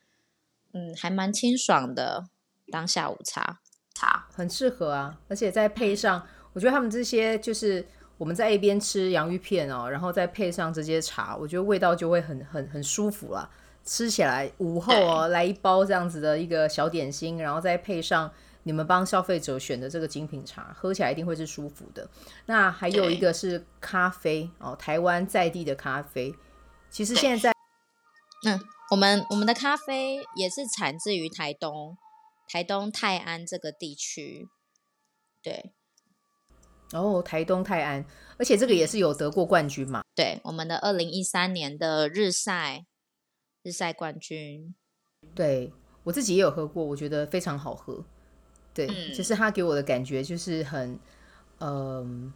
[0.72, 2.28] 嗯还蛮清爽的，
[2.72, 3.60] 当下午茶。
[3.94, 7.86] 茶很适合啊，而且再配上，我觉得他们这些就是
[8.18, 13.48] 我们在一边吃洋芋片哦，然后再配上这些茶，我觉得味道就会很很很舒服啦。
[13.84, 18.30] 吃起来午后哦，来一包这样子的一个小点心，然后再配上
[18.66, 22.10] 你们帮消费者选的这个精品茶，喝起来一定会是舒服的。
[22.46, 26.34] 那还有一个是咖啡哦，台湾在地的咖啡。
[26.90, 27.52] 其实现在，
[28.44, 31.96] 嗯，我们我们的咖啡也是产自于台东，
[32.48, 34.48] 台东泰安这个地区。
[35.40, 35.72] 对，
[36.90, 38.04] 然后台东泰安，
[38.36, 40.02] 而且这个也是有得过冠军嘛。
[40.16, 42.84] 对，我们的二零一三年的日晒。
[43.62, 44.74] 日晒冠军，
[45.34, 45.72] 对，
[46.04, 48.04] 我自己也有喝过，我觉得非常好喝。
[48.76, 50.92] 对，嗯、其实它给我的感觉就是很，
[51.58, 52.32] 嗯、呃。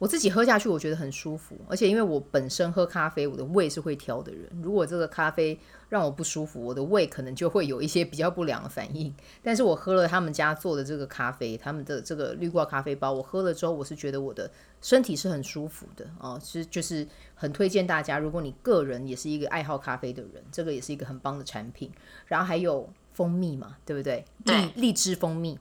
[0.00, 4.50] 我自己喝下去，我觉得很舒服，而且因为我本身喝咖啡，我的胃是会挑的人。
[4.60, 9.14] 如果这个咖啡让我不舒服，我的胃可能就会有一些比较不良的反应。
[9.40, 14.50] 但是我喝了他们家做的这个咖啡，他们的这个绿挂咖啡包，我喝了之后，我是觉得我的
[14.82, 16.38] 身体是很舒服的哦。
[16.42, 21.90] 其实就是很推荐大家，如果你个人也是一个爱好咖啡的人，这个也是一个很棒的产品。
[22.26, 24.24] 然后还有蜂蜜嘛，对不对？
[24.44, 25.58] 对，荔枝蜂蜜。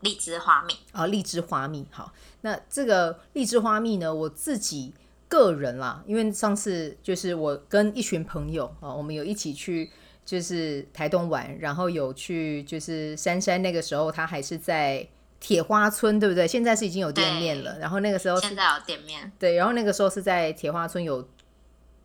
[0.00, 2.12] 荔枝花蜜啊，荔枝花蜜好。
[2.42, 4.94] 那这个荔枝花蜜呢，我自己
[5.28, 9.90] 个人啦，因为上次就是我跟一群朋友啊，我们有一起去
[10.24, 15.04] 就是台东玩，然后有去就是珊珊那个时候他还是在
[15.40, 16.46] 铁花村，对不对？
[16.46, 17.76] 现在是已经有店面了。
[17.80, 19.56] 然后那个时候现在有店面，对。
[19.56, 21.28] 然后那个时候是在铁花村有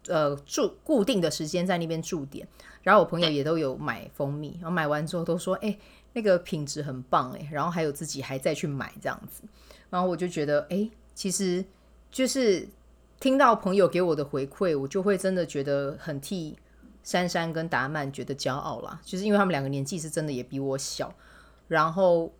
[0.07, 2.47] 呃住固定的时间在那边驻点，
[2.81, 5.77] 然后我朋友也都有买蜂蜜，然后买完之后都说哎。
[6.13, 9.41] 那个品质很棒哎，然后还有自己还在去买这样子，
[9.89, 11.65] 然后我就觉得哎，其实
[12.11, 12.69] 就是
[13.19, 16.55] 听到朋友给我的回馈，我就会真的觉得很替
[17.01, 19.01] 珊珊跟达曼觉得骄傲啦。
[19.03, 21.11] 就是因为他们两个年纪是真的也比我小，
[21.67, 22.31] 然后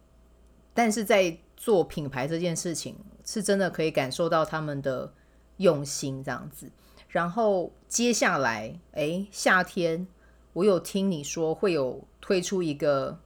[0.73, 5.11] 但是在做品牌这件事情，是真的可以感受到他们的
[5.57, 6.69] 用心这样子。
[7.07, 10.05] 然后接下来哎，夏天
[10.53, 13.19] 我有听你说会有推出一个。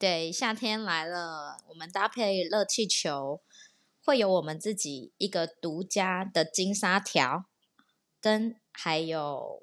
[0.00, 3.42] 对，夏天来了，我们搭配热气球，
[4.02, 7.44] 会有我们自己一个独家的金沙条，
[8.18, 9.62] 跟还有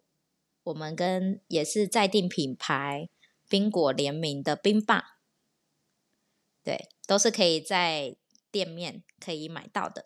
[0.61, 3.09] 我们跟也是在定品牌
[3.49, 5.03] 冰果联名的冰棒，
[6.63, 8.15] 对，都是可以在
[8.51, 10.05] 店面可以买到的。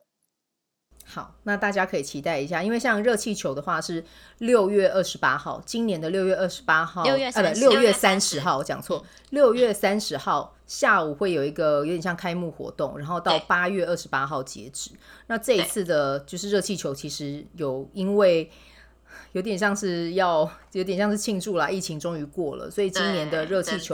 [1.06, 4.04] 好，那大家可以期待一下，因为像热气球的话是
[4.38, 14.92] 六月二十八号，今年的六月二十八号，六月呃，六月三十号，我讲错，六月三十号下午会有一个有点像开幕活动，然后到八月二十八号截止。
[15.28, 18.50] 那这一次的就是热气球，其实有因为
[19.34, 23.94] 有点像是要有点像是庆祝啦，疫情终于过了，所以今年的热气球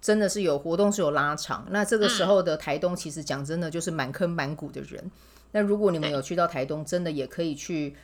[0.00, 1.66] 真的是有活动是有拉长。
[1.70, 5.10] 那这个时候的台东，其实讲真的就是满坑满谷的人。
[5.52, 7.94] 那如果你们有去到台东，真的也可以去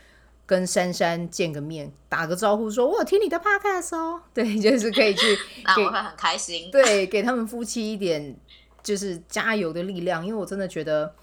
[0.47, 4.21] 跟珊珊见个面，打个招呼说，说我有听你的 podcast 哦。
[4.33, 6.71] 对，就是可以去， 那我会很开心。
[6.71, 8.35] 对，给他们夫妻一点
[8.83, 11.15] 就是加油的力量，因为我真的觉得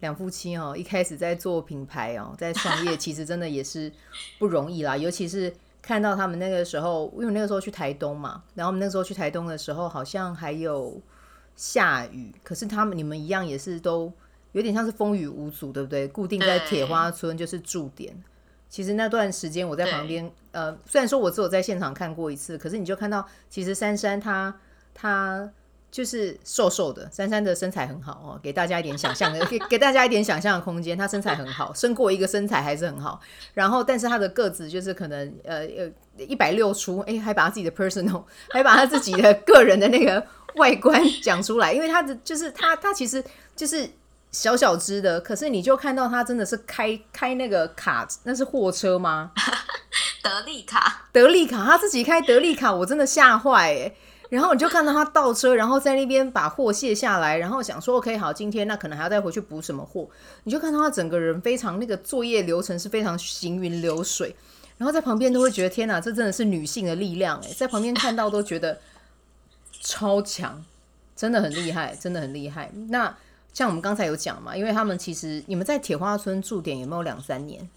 [0.00, 3.92] 两夫妻哦，一开始在做品牌哦，在创业，其实真的也是
[4.38, 4.96] 不容易啦。
[4.98, 11.00] 尤其是看到他们那个时候，因为那个时候去台东嘛，然后我们那个时候去台东的时候，好像还有
[11.56, 14.12] 下雨，可是他们你们一样也是都。
[14.54, 16.08] 有点像是风雨无阻，对不对？
[16.08, 18.16] 固定在铁花村就是驻点。
[18.70, 24.52] 其实那段时间我在旁边，呃，虽然说我只有在现场看过一次，可是你就看到，其实珊珊她
[24.92, 25.48] 她
[25.90, 30.96] 就是瘦瘦的，珊珊的身材很好哦，给大家一点想象的，给给大家一点想象的空间。
[30.98, 33.20] 她身材很好，生过一个身材还是很好。
[33.54, 40.24] 然后，但是她的个子就是可能呃呃一百六出，哎，还把她自己的 personal， 还把她自己的个人的那个
[40.56, 43.22] 外观讲出来，因为她的就是她她其实
[43.56, 43.88] 就是。
[44.34, 49.30] 小小只的，可是你就看到他真的是开开那个卡，那是货车吗？
[50.22, 53.94] 德利卡，德利卡，他自己开德利卡，我真的吓坏哎。
[54.30, 60.08] 然后你就看到他倒车，然后在那边把货卸下来，然后想说 OK 好，今天那可能还要再回去补什么货，
[60.42, 64.34] 你就看到他整个人非常那个作业流程是非常行云流水，
[64.78, 68.80] 然后在旁边都会觉得天哪，这真的是女性的力量哎，在旁边看到都觉得
[69.82, 70.64] 超强，
[71.14, 72.72] 真的很厉害，真的很厉害。
[72.88, 73.14] 那
[73.54, 77.70] 像我们刚才有讲嘛，因为他们其实你们在铁花村驻点有没有两三年？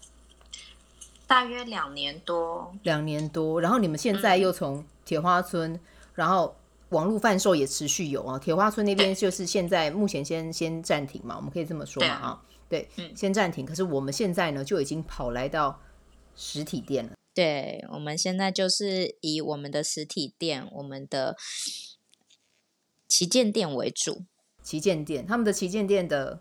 [1.26, 3.60] 大约两年多，两年多。
[3.60, 5.80] 然后你们现在又从铁花村，嗯、
[6.14, 6.56] 然后
[6.88, 8.38] 网络贩售也持续有啊。
[8.38, 12.42] 铁花村那边就是现在目前先先暂停嘛，我们可以这么说嘛啊？
[12.68, 13.64] 对，嗯、先暂停。
[13.64, 15.80] 可是我们现在呢，就已经跑来到
[16.34, 17.12] 实体店了。
[17.34, 21.36] 对，我们现在就是以我们的实体店，我们的
[23.06, 24.24] 旗舰店为主。
[24.68, 26.38] 旗舰店，他们的旗舰店的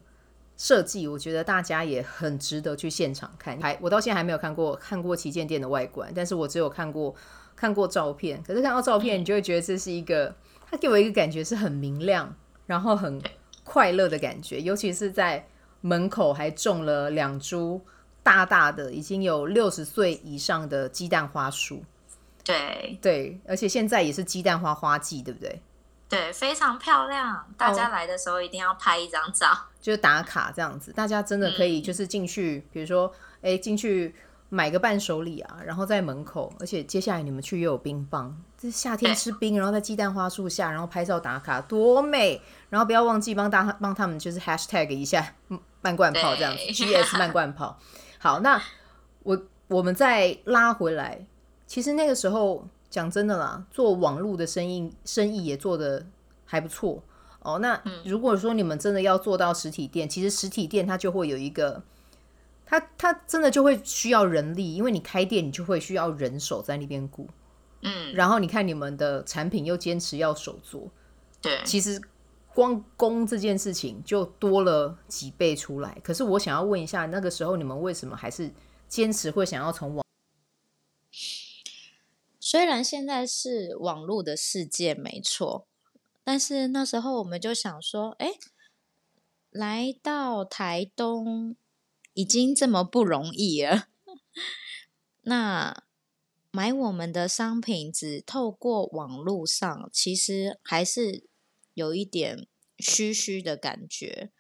[0.58, 3.58] 设计，我觉得大家也很值得去现场看。
[3.62, 7.16] 还我到现在还没有看过看过旗舰店的外观，但是我只有看过
[7.56, 8.44] 看过照片。
[8.44, 10.36] 可是看到照片，你就会觉得这是一个，
[10.70, 12.36] 它给我一个感觉是很明亮，
[12.66, 13.22] 然后很
[13.64, 14.60] 快乐的感觉。
[14.60, 15.48] 尤其是在
[15.80, 17.80] 门口还种了两株
[18.24, 21.82] 大大的，已经有六十岁以上的鸡蛋花树。
[22.44, 25.62] 对对，而且现在也是鸡蛋花花季，对不对？
[26.10, 27.46] 对，非常漂亮。
[27.58, 30.94] 大家来的时候一定要拍一张照，哦、 就是打卡这样子。
[30.94, 34.16] 大家真的可以就是进去，嗯、比如说，哎，进去
[34.48, 36.54] 买个伴手礼啊，然后在门口。
[36.62, 42.42] 而且接下来你们去又有冰棒，这夏天吃冰，然后在鸡蛋花树下，然后拍照打卡，多美！
[42.70, 45.34] 然后不要忘记帮大帮他们就是 hashtag 一下
[45.82, 47.78] 慢罐炮这样子，GS 慢罐炮。
[48.18, 48.62] 好，那
[49.24, 51.26] 我我们再拉回来，
[51.66, 52.66] 其实那个时候。
[52.90, 56.06] 讲真的啦，做网络的生意，生意也做得
[56.46, 57.04] 还不错
[57.40, 57.60] 哦。
[57.60, 61.84] 那如果说你们真的要做到实体店，其实实体店它就会有一个，
[62.66, 67.28] 它它真的就会需要人力，因为你开店，你就会需要人手在那边顾。
[67.82, 70.90] 嗯，然后你看你们的产品又坚持要手做，
[71.42, 72.02] 对，其实
[72.56, 75.96] 光工这件事情就多了几倍出来。
[76.04, 78.50] 可是我想要问一下，那个时候你们为什么还是
[78.88, 80.07] 坚持会想要从网？
[82.50, 85.68] 虽然现在是网络的世界没错，
[86.24, 88.36] 但是那时候我们就想说，哎，
[89.50, 91.58] 来到台东
[92.14, 93.90] 已经这么不容易了，
[95.24, 95.84] 那
[96.50, 101.28] 买我们的商品只透过网络上，其实还是
[101.74, 102.48] 有一点
[102.80, 104.32] 虚虚的感觉。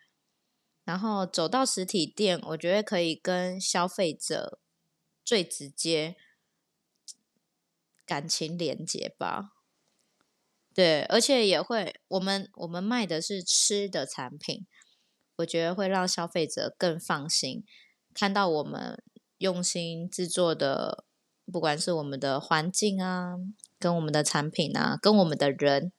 [0.85, 4.61] 然后走到实体店，我觉得可以跟消费者
[5.25, 6.15] 最直接。
[8.07, 9.51] 感情连接吧，
[10.73, 14.65] 对，而且也会，我们我们卖的是吃的产品，
[15.35, 17.65] 我觉得会让消费者更放心，
[18.13, 19.03] 看到我们
[19.39, 21.03] 用心制作的，
[21.51, 23.35] 不管是我们的环境啊，
[23.77, 25.91] 跟我们的产品啊，跟我们的人，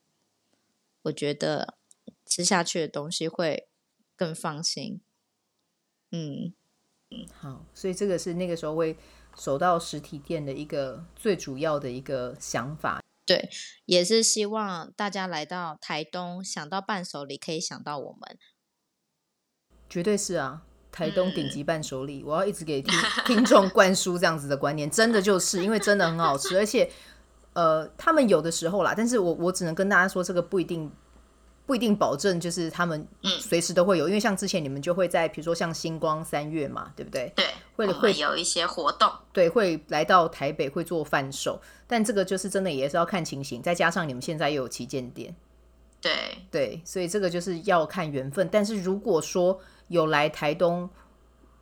[1.03, 1.77] 我觉得
[2.25, 3.69] 吃下去的东西会
[4.17, 5.03] 更放心。
[6.11, 6.55] 嗯
[7.11, 8.97] 嗯，好，所以这个是那个时候会。
[9.39, 13.49] 走到实体店的一个最主要的一个想法，对，
[13.85, 18.37] 也是希望大家来到台东，想到伴手礼可以想到我们，
[19.89, 22.93] 绝对是啊，台东顶级伴手礼，嗯、我要一直给听
[23.25, 26.91] 听众灌输这样子的观念，真的就是因为真的很好吃，而且
[27.53, 30.91] 呃，他们有的时候啦，但是我我只能跟大家说，这个不一定。
[31.67, 37.31] 不一定保证就是他们随时都会有，嗯、因为像之前你们就会在，比如说像星光三月嘛，对不对？
[37.37, 37.45] 对，
[37.79, 45.35] 会会有一些活动，对，会来到台北会做贩售，但这个就是真的也是要看情形，再加上你们现在又有旗舰店，
[46.01, 46.13] 对
[46.51, 48.47] 对，所以这个就是要看缘分。
[48.53, 50.91] 但是如果说有来台东，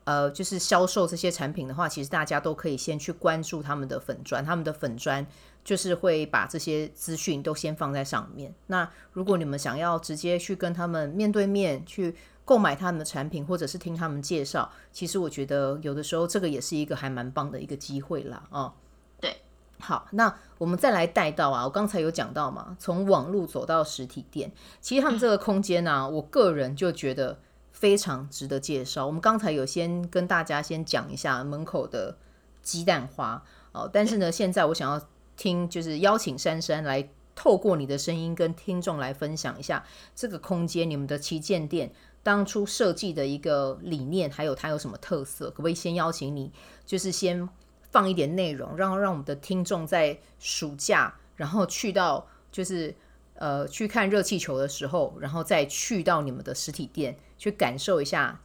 [0.04, 5.24] 呃，就是销售这些产品的话，其实大家都可以先去关注他们的粉砖，他们的粉砖。
[5.66, 8.54] 就是会把这些资讯都先放在上面。
[8.68, 12.14] 那如果你们想要直接去跟他们面对面去
[12.46, 18.42] 购买他们的产品，或者是听他们介绍，其实我觉得有的时候这个也是一个还蛮棒的一个机会啦。
[18.50, 18.72] 哦，
[19.20, 19.36] 对，
[19.78, 24.50] 好，那我们再来带到啊，我刚才有讲到嘛，从网络走到实体店，
[24.80, 27.38] 其实他们这个空间呢、啊，嗯、我个人就觉得
[27.72, 29.04] 非常值得介绍。
[29.04, 32.16] 我们刚才有先跟大家先讲一下门口的
[32.62, 33.42] 鸡蛋花
[33.72, 35.06] 哦，但是呢，现在我想要。
[35.38, 41.92] 听，就是邀请珊珊来透过你的声音跟听众来分享一下这个空间，你们的旗舰店
[42.26, 45.48] 当初设计的一个理念，还有它有什么特色？
[45.50, 46.50] 可不可以先邀请你，
[46.84, 47.48] 就是先
[47.92, 52.92] 放一点内容，让让我们的听众在暑假，然后去到就是
[53.34, 58.42] 呃去看热气球的时候，然后再去到你们的实体店去感受一下。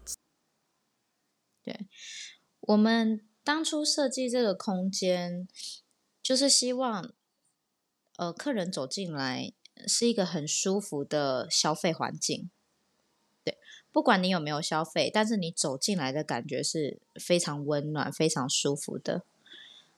[1.63, 1.87] 对，
[2.59, 5.47] 我们当初设计这个空间。
[6.21, 7.11] 就是希望，
[8.17, 9.53] 呃，客人走进来
[9.87, 12.51] 是一个很舒服的消费环境。
[13.91, 19.23] 不管你有没有消费，但是你走进来的感觉是非常温暖、非常舒服的。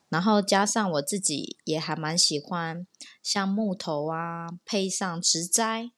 [0.09, 2.85] 然后加上我自己也还蛮喜欢，
[3.21, 5.91] 像木头啊，配上植栽，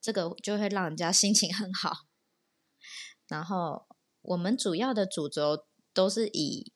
[0.00, 2.06] 这个就会让人家心情很好。
[3.28, 3.86] 然后
[4.22, 6.72] 我们主要的主轴都是以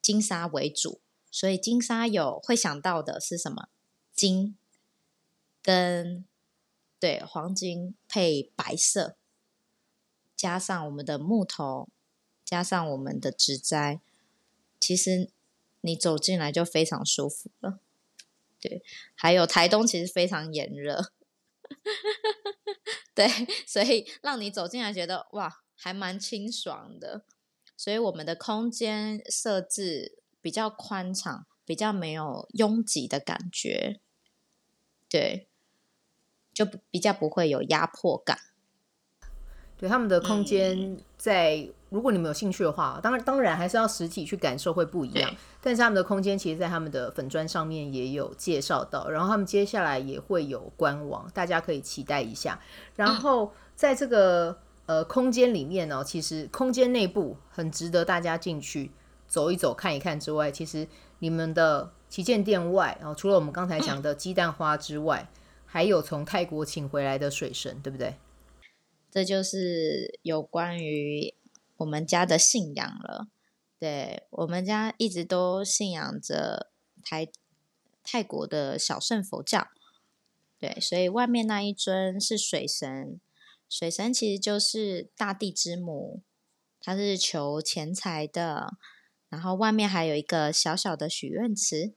[0.00, 1.00] 金沙为主，
[1.30, 3.68] 所以金沙有会想到的是什么？
[4.14, 4.56] 金
[5.62, 6.26] 跟
[6.98, 9.17] 对黄金配白色，
[10.38, 11.90] 加上我们的木头，
[12.42, 14.00] 加上我们的植栽，
[14.80, 15.30] 其实。
[15.80, 17.78] 你走进来就非常舒服了，
[18.60, 18.82] 对。
[19.14, 21.12] 还有台东其实非常炎热，
[23.14, 23.28] 对，
[23.64, 27.24] 所以让你走进来觉得哇，还蛮清爽的。
[27.76, 34.00] 所以我们的空间设置比较宽敞，比较没有拥挤的感觉，
[35.08, 35.48] 对，
[36.52, 38.47] 就比较不会有压迫感。
[39.78, 45.30] 对，他们的空间在，嗯、如果你们有兴趣的话，当然当然还是要实体去感受会不一样。
[45.60, 52.58] 但是他们的空间其实，在他们的粉砖上面也有介绍到，然后他们接下来也会有官网，大家可以期待一下。
[52.96, 58.90] 然后在这个呃空间里面呢，其实空间内部很值得大家进去
[59.28, 60.88] 走一走、看一看之外，其实
[61.20, 65.28] 你们的旗舰店外，然后除了我们刚才讲的鸡蛋花之外，
[65.66, 68.16] 还有从泰国请回来的水神，对不对？
[69.18, 71.34] 这就是有关于
[71.78, 73.26] 我们家的信仰了。
[73.76, 76.70] 对，我们家一直都信仰着
[77.02, 77.26] 泰
[78.04, 79.66] 泰国的小乘佛教。
[80.56, 83.18] 对，所以外面那一尊是水神，
[83.68, 86.22] 水神其实就是大地之母，
[86.80, 88.74] 它是求钱财的。
[89.28, 91.92] 然后外面还有一个小小的许愿池，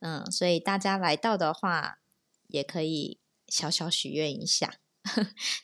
[0.00, 1.98] 嗯，所以大家来到的话，
[2.48, 3.18] 也可以
[3.48, 4.78] 小小许愿一下。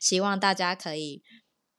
[0.00, 1.22] 希望大家可以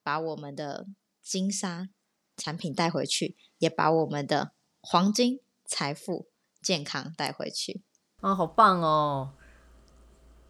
[0.04, 0.88] 把我们的
[1.22, 1.90] 金沙
[2.38, 4.52] 产品带回去，也把我们的
[4.82, 6.28] 黄金财富、
[6.62, 7.84] 健康带回去。
[8.22, 9.32] 啊，好棒哦！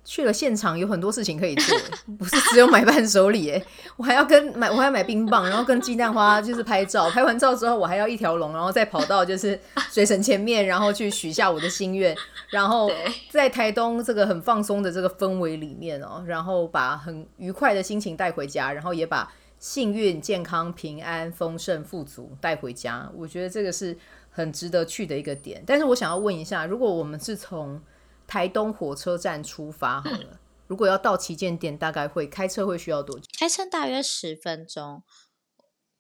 [0.06, 1.80] 去了现场有很多事情可以做，
[2.18, 9.58] 不是只有买伴手礼哎，我还要跟买，我还要买冰棒，然后跟鸡蛋花就是拍照，拍完照之后我还要一条龙，然后再跑到就是
[9.90, 12.14] 水神前面，然后去许下我的心愿，
[12.54, 12.88] 然后
[13.32, 23.12] 在台东这个很放松的这个氛围里面哦，然后把很愉快的心情带回家，然后也把幸运、健康、平安、丰盛、富足带回家。
[23.16, 23.98] 我觉得这个是
[24.30, 25.64] 很值得去的一个点。
[25.66, 27.82] 但是我想要问一下，如果我们是从
[28.28, 30.18] 台东火车站出发好了。
[30.22, 30.38] 嗯、
[30.68, 33.26] 如果要到旗舰店，大概会开车会需要多久？
[33.40, 35.02] 开车大约十分钟。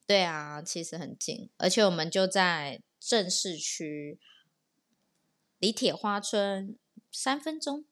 [0.06, 4.20] 对啊，其实很近，而且我们就在正市区，
[5.64, 6.76] 离铁花村
[7.09, 7.86] 三分钟，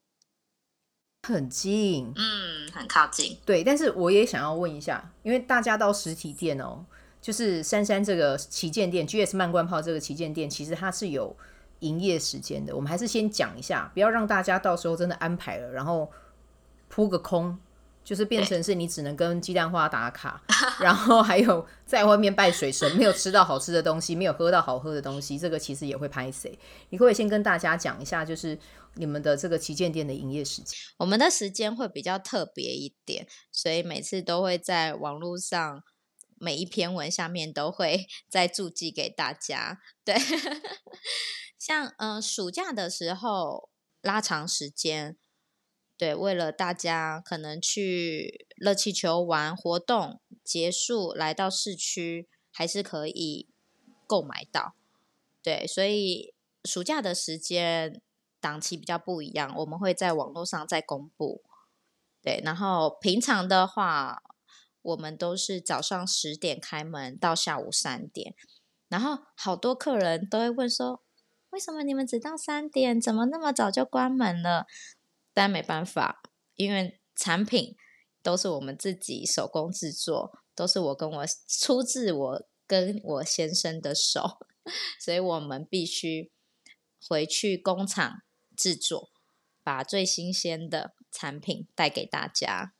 [1.24, 2.11] 很近。
[2.17, 3.38] 嗯，很靠近。
[3.45, 6.86] 对，但是我也想要问一下，因为大家到实体店哦，
[7.22, 11.34] 就是珊珊这个旗舰店，GS 慢罐炮这个旗舰店，其实它是有。
[11.80, 16.11] 营业时间的，我们还是先讲一下，不要让大家到时候真的安排了，然后
[16.89, 17.57] 扑个空，
[18.04, 20.41] 就是变成是你只能跟鸡蛋花打卡，
[20.82, 26.58] 然后还有在外面拜水神，没有吃到好吃的东西，没有喝到好喝的东西，这个其实也会拍谁。
[26.89, 28.58] 你可以先跟大家讲一下，就是
[28.95, 30.78] 你们的这个旗舰店的营业时间？
[30.97, 35.84] 我们的时间会比较特别一点，所以每次都会在网络上
[36.39, 40.16] 每一篇文下面都会 再注记给大家，对。
[41.60, 43.70] 像嗯、呃，暑假的时候
[44.02, 45.16] 拉长时间，
[46.02, 53.47] 对，为了大家可能去热气球玩活动结束，来到市区还是可以
[54.08, 54.74] 购买到，
[55.43, 56.34] 对，所以
[56.66, 58.02] 暑假的时间
[58.39, 61.43] 档期比较不一样，我们会在网络上再公布，
[62.24, 64.24] 对，然后平常的话，
[64.82, 68.34] 我们都是早上十点开门到下午三点，
[68.89, 71.04] 然后好多客人都会问说。
[71.52, 72.99] 为什么你们只到三点？
[72.99, 74.66] 怎么那么早就关门了？
[75.34, 76.22] 但没办法，
[76.56, 77.76] 因为产品
[78.22, 84.38] 都是我们自己手工制作，都是我跟我出自我跟我先生的手，
[85.00, 86.32] 所以我们必须
[87.08, 88.22] 回去工厂
[88.56, 89.10] 制作，
[89.64, 92.74] 把最新鲜的产品带给大家。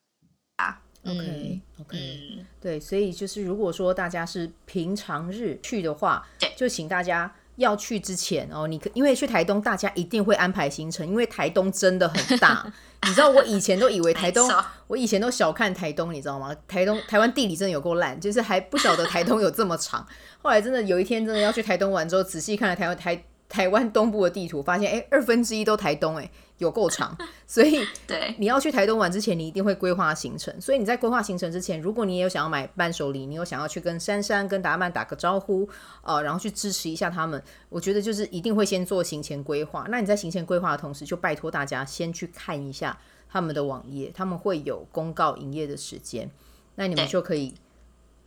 [0.58, 7.36] 啊，OK OK，对，所以就是如果说大家是平常日去的话，就请大家。
[7.58, 12.66] 要去之前哦，你可因为去台东，大家一定会安排行程，因为台东真的很大。
[13.08, 14.48] 你知道我以前都以为台东，
[14.88, 16.56] 我以前都小看台东，你知道吗？
[16.68, 20.06] 台东台湾地理真的有够烂，就是还不晓得台东有这么长。
[20.42, 27.18] 后来真的有一天真的要去台东玩之后，仔细看了台湾台台湾东部的地图，发现哎，二分之一都台东，哎，有够长。
[27.46, 30.56] 所以，对，你要去台东玩之前，你一定会规划行程。
[30.62, 35.68] 所以你在规划行程之前，如果你也有想要买伴手礼，你有想要去跟珊珊、跟达曼打个招呼，
[36.02, 39.86] 呃，然后去支持一下他们，我觉得就是一定会先做行前规划。
[39.90, 42.98] 那你在行前规划的同时，就拜托大家先去看一下
[43.30, 46.32] 他们的网页，他们会有公告营业的时间，
[46.76, 47.54] 那你们就可以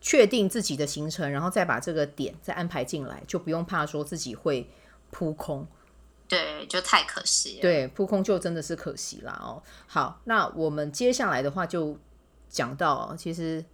[0.03, 4.69] 确定自己的行程，然后再把这个点再安排进来，就不用怕说自己会。
[5.15, 5.65] 扑空，
[6.27, 7.61] 对，就太可惜了。
[7.63, 9.63] 对，扑空就真的是可惜了哦。
[9.87, 11.97] 好，那我们接下来的话就
[12.49, 13.65] 讲到，其实，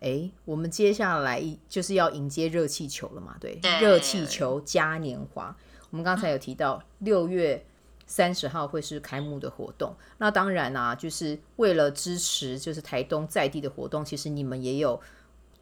[0.00, 3.36] 哎，我们接下来就是要迎接热气球了嘛？
[3.38, 5.56] 对，热气球嘉年华。
[5.90, 7.64] 我们刚才有提到六月
[8.08, 9.94] 三十号会是开幕的活动。
[10.18, 15.00] 那当然啊，就是为了支持就是台东在地的活动，其实你们也有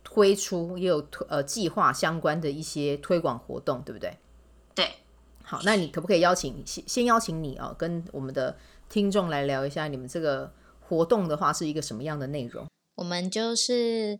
[0.03, 4.17] 推出，也有推呃计划相关的一些推广活动，对不对？
[4.75, 4.91] 对。
[5.49, 12.67] 好，那你可不可以邀请先先邀请你哦，跟我们的听众来聊一下你们这个活动的话是一个什么样的内容？
[12.97, 14.19] 我们就是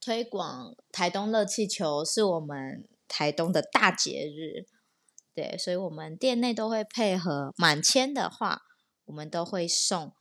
[0.00, 4.64] 推广台东热气球，是我们台东的大节日，
[5.34, 8.62] 对，所以我们店内都会配合满千的话，
[9.04, 10.14] 我们都会送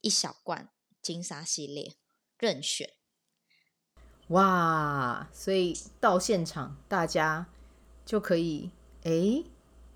[0.00, 0.70] 一小罐
[1.02, 1.96] 金沙系列
[2.38, 2.88] 任选。
[4.28, 7.48] 哇，所以到现场大家
[8.06, 8.70] 就可以。
[9.06, 9.44] 哎，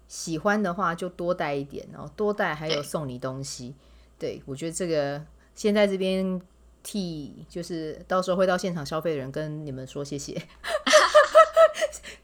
[0.06, 3.74] 喜欢的话就多带一点哦，多带还有送你东西。
[4.16, 5.20] 对，我觉得这个
[5.56, 6.40] 先在这边
[6.84, 10.40] 替，就是到时候会到现场消费的人跟你们说谢谢，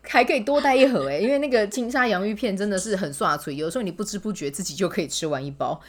[0.03, 5.81] 还可以多带一盒哎，因为那个金沙洋芋片真的是很刷嘴，有时候你不知不觉自己就可以吃完一包，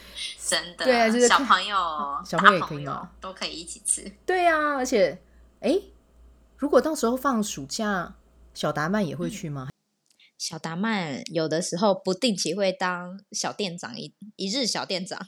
[0.47, 0.85] 真的。
[0.85, 1.77] 对啊，就是小朋友，
[2.25, 3.11] 小朋友也可以吗？
[3.21, 4.11] 都可以一起吃。
[4.25, 5.21] 对呀、啊，而且
[5.59, 5.79] 哎，
[6.57, 8.15] 如果到时候放暑假，
[8.53, 9.67] 小达曼也会去吗？
[9.69, 9.76] 嗯
[10.37, 15.19] 小达曼有的时候不定期会当小店长一一日小店长，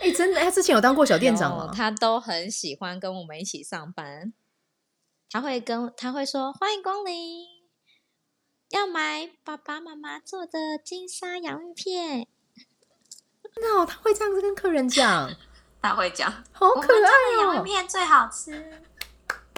[0.00, 1.70] 哎、欸，真的，他之前有当过小店长吗？
[1.74, 4.32] 他都很喜欢跟我们一起上班。
[5.30, 7.46] 他会跟他会说欢迎光临，
[8.68, 12.26] 要买爸爸妈妈做的金沙洋芋片。
[13.60, 15.34] 那、no, 他会这样子跟客人讲，
[15.80, 18.82] 他会讲，好可爱哦，洋芋片最好吃。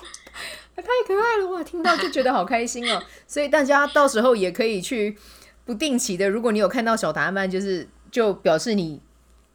[0.76, 1.62] 太可爱了哇！
[1.62, 3.02] 听到就觉得好开心哦。
[3.26, 5.16] 所以大家到时候也可以去
[5.64, 9.00] 不定期的，如果你有看到小达曼，就是就表示你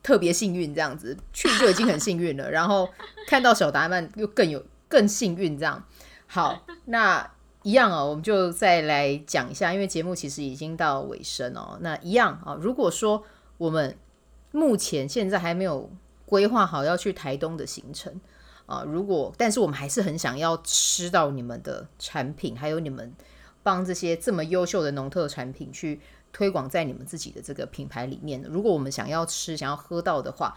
[0.02, 2.50] 特别幸运这样子，去就已经很幸运了。
[2.50, 2.89] 然后
[3.28, 5.84] 看到小达曼又更有更幸运这样。
[6.26, 7.30] 好， 那
[7.64, 11.78] 一样哦，我们就再来讲一下，因为节目其实已经到尾声哦。
[11.82, 13.24] 那一样啊，如果说
[13.58, 13.97] 我们
[14.52, 15.91] 目前现在还没有
[16.26, 18.20] 规划好要去台东的行程。
[18.70, 23.11] 啊，如果但是我们还是很想要吃到你们的产品，还有你们
[23.63, 25.99] 帮这些这么优秀的农特产品去
[26.32, 28.39] 推广在你们自己的这个品牌里面。
[28.43, 30.55] 如果我们想要吃、想要喝到的话，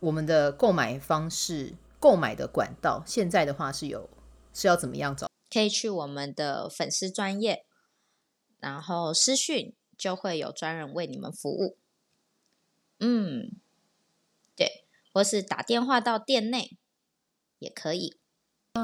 [0.00, 4.08] 我们的购买方式、购买的管道，现在的话是有
[4.54, 5.28] 是要怎么样找？
[5.50, 7.66] 可以去我们的粉丝专业，
[8.60, 11.76] 然后私讯就会有专人为你们服务。
[12.98, 13.60] 嗯，
[14.56, 16.78] 对，或是打电话到店内。
[17.62, 18.14] 也可以，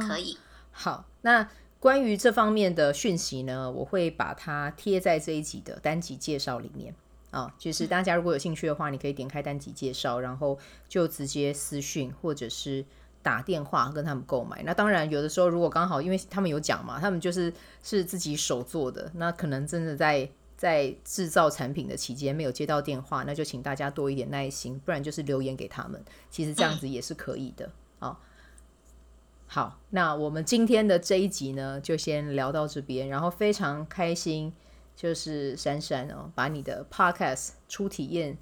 [0.06, 0.38] 可以。
[0.70, 1.50] 好，那
[1.80, 6.94] 关于这方面的讯息呢，我会把它贴在这一集的单集介绍里面
[7.30, 7.52] 啊。
[7.58, 10.56] 就是大家如果有兴趣的话，你可以点开单集介绍，然后
[10.88, 12.84] 就直接私讯或者是
[13.22, 14.62] 打电话跟他们购买。
[14.62, 17.52] 那当然，有的时候如果刚好因为他们有讲嘛，他们就是
[17.82, 26.00] 是自己手做的，那可能真的在在制造产品的期间没有接到电话，那就请大家多一点耐心，不然就是留言给他们。
[26.30, 28.10] 其实这样子也是可以的啊。
[28.10, 28.27] 嗯
[29.50, 33.08] 好，那我们今天的这一集呢，就先聊到这边。
[33.08, 34.52] 然后非常开心，
[34.94, 38.36] 就是珊珊哦，把你的 podcast 初体验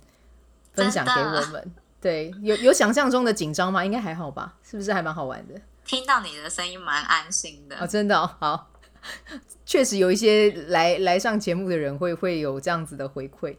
[0.73, 1.73] 分享给我们。
[2.01, 3.85] 对，有有想象中的紧张吗？
[3.85, 4.57] 应该还好吧？
[4.65, 5.55] 是不是还蛮好玩的？
[5.85, 7.77] 听到你的声音蛮安心的。
[7.79, 8.71] 哦，真的哦，好，
[9.65, 13.57] 确实有一些来来上节目的人会会有这样子的回馈。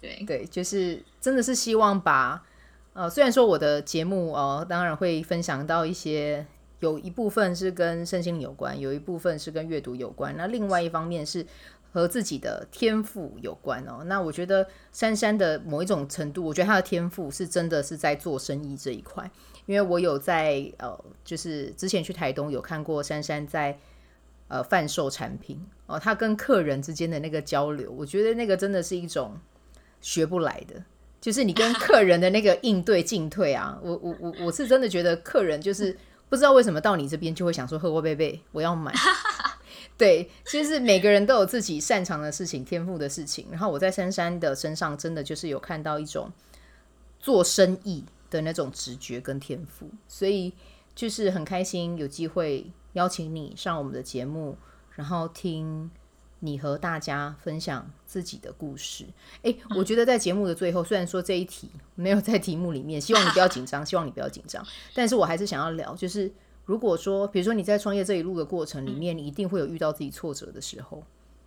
[0.00, 2.44] 对对，就是真的是希望把。
[2.92, 6.44] 呃，虽然说我的节目呃，当然会分享到一些，
[6.80, 11.46] 有一部分是跟身心灵有关，有一部分是跟阅读有关，那另外一方面是
[11.92, 14.02] 和自己的天赋有关哦。
[14.06, 19.30] 那我觉得珊珊的某一种程度，我觉得她的天赋是真的是在做生意这一块，
[19.66, 23.78] 因为我有在呃，就是之前去台东有看过珊珊在
[24.48, 29.38] 呃贩售产品哦，她跟客人之间的那个交流，我觉得那个真的是一种
[30.00, 30.82] 学不来的。
[31.20, 35.96] 就是你跟客人的那个应对进退啊，我我我我是真的觉得客人就是
[36.28, 38.94] 不知道为什么到你这边就会想说喝过贝贝，我要买。
[39.98, 43.48] 对，其实每个人都有自己擅长的事情、天赋的事情。
[43.50, 46.32] 然后我在珊珊的身上，真的就是有看到一种
[47.18, 50.54] 做生意的那种直觉跟天赋，所以
[50.94, 52.64] 就是很开心有机会
[52.94, 54.56] 邀请你上我们的节目，
[54.92, 55.90] 然后听
[56.40, 59.06] 你和大家分享自己的故事。
[59.42, 66.30] 诶，我觉得在节目的最后，虽然说这一题没有在题目里面，希望你不要紧张， 希望你不要紧张，但是我还是想要聊，就是。
[66.66, 71.02] 如果说，比如说你在创业这一路的过程里面，你一定会有遇到自己挫折的时候，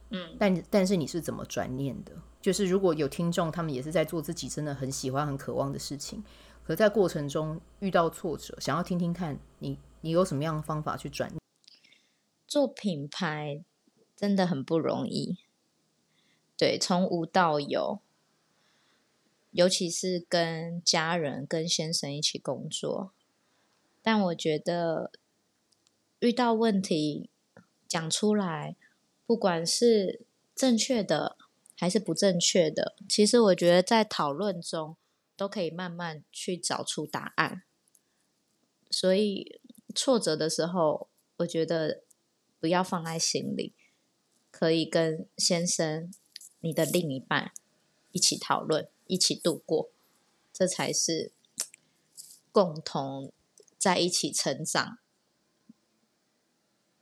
[0.10, 2.12] 嗯，但但是你是怎么转念的？
[2.41, 6.22] 就是如果有听众，他们也是在做自己真的很喜欢、很渴望的事情，
[6.66, 11.39] 可在过程中遇到挫折，想要听听看你，你有什么样的方法去转念？
[12.46, 13.64] 做品牌
[14.16, 15.38] 真的很不容易，
[16.55, 17.99] 对，从无到有，
[19.51, 23.11] 尤其是跟家人、跟先生一起工作。
[24.01, 25.11] 但我觉得
[26.20, 27.30] 遇到问题
[27.88, 28.76] 讲出来，
[29.26, 31.38] 不管是正确的
[31.76, 34.95] 还是不正确的，其实我觉得在讨论中
[35.36, 37.64] 都可以慢慢去找出答案。
[38.89, 39.59] 所以
[39.95, 42.03] 挫折的时候，我觉得
[42.59, 43.74] 不要放在心里，
[44.64, 46.09] 可以跟先生、
[46.61, 47.51] 你的另一半
[48.14, 49.89] 一起讨论，一起度过，
[50.53, 51.34] 这才是
[52.53, 53.34] 共同。
[53.78, 54.99] 在一起成长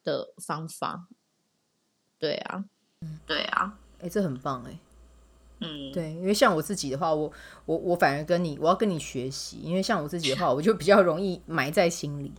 [0.04, 1.08] 的方法，
[2.18, 2.66] 对啊，
[3.02, 4.80] 嗯，对啊，哎、欸，这很棒哎，
[5.60, 7.32] 嗯，对，因为像我自己的话，我
[7.68, 12.34] 我我反而跟你，我要跟你学习，因为像我自己的话，我就比较容易埋在心里，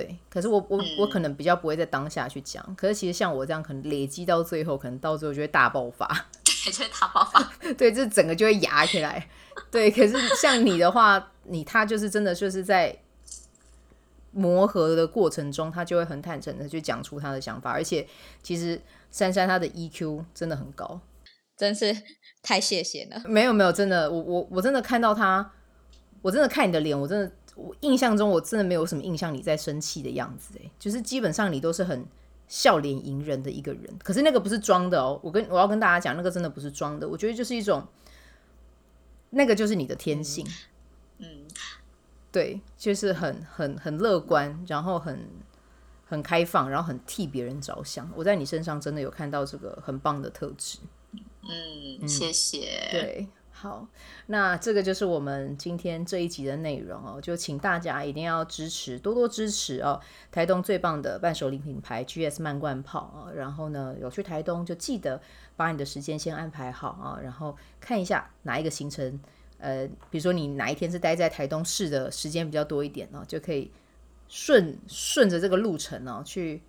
[0.00, 6.06] 对，可是我我、嗯、我可能比较不会在当下去讲，可是其实像我这样，可能累积到最后，可能到最后就会大爆发，
[6.44, 7.40] 对，就会大爆发，
[7.78, 9.28] 对，这整个就会压起来，
[9.70, 12.98] 对，可是像你的话，你他就是真的就是在。
[14.36, 18.04] 磨合的过程中，他就会很坦诚的去讲出他的想法，而且
[18.42, 18.82] 其实
[19.12, 21.00] 珊珊她的 EQ 真的很高，
[21.56, 21.96] 真是
[22.42, 23.22] 太谢谢了。
[23.30, 25.52] 没有没有，真的，我我我真的看到他，
[26.20, 32.06] 我真的看你的脸，我真的，我印象中我真的没有什么印象你在生气的样子，哎，就是基本上你都是很
[32.48, 37.86] 笑脸迎人的一个人，可是那个不是装的哦，我跟我要跟大家讲，那个真的不是装的，我觉得就是一种，
[39.30, 40.46] 那个就是你的天性，
[41.18, 41.26] 嗯。
[41.28, 41.46] 嗯
[42.34, 45.24] 对，就是很很很乐观，然后很
[46.04, 48.10] 很开放，然后很替别人着想。
[48.16, 50.80] 我在你身上真的有看到这个很棒的特质。
[51.42, 52.88] 嗯，谢谢。
[52.90, 53.28] 对，
[53.64, 53.88] 好，
[54.26, 57.18] 那这个就是我们今天这一集的内容哦。
[57.18, 59.98] 就请大家一定要支持，多多支持哦。
[60.30, 63.32] 台东最棒的伴手礼品牌 GS 漫灌泡啊。
[63.34, 65.18] 然后呢，有去台东就记得
[65.56, 69.18] 把你的时间先安排好啊，然后看一下哪一个行程。
[69.56, 73.70] 呃，比如说你哪一天是待在台东市的时间比较多一点呢，就可以
[74.28, 76.60] 顺顺着这个路程呢，去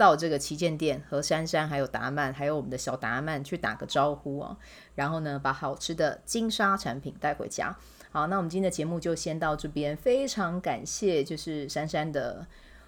[0.00, 4.56] 到这个旗舰店和珊珊还有达曼还有我们的小达曼去打个招呼哦，
[4.94, 7.76] 然后呢，把好吃的金沙产品带回家。
[8.10, 12.46] 好，那我们今天的节目就先到这边，非常感谢就是珊珊的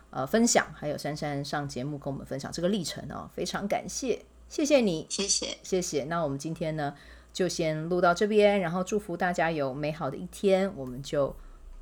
[0.09, 6.05] 呃分享，还有珊珊上节目跟我们分享这个历程哦，非常感谢，谢谢你，谢谢，谢谢。
[6.05, 6.95] 那我们今天呢，
[7.31, 11.37] 就先录到这边，然后祝福大家有美好的一天，我们就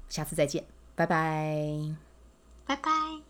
[0.08, 0.64] 下次再见，
[0.96, 1.94] 拜拜，
[2.66, 3.29] 拜拜。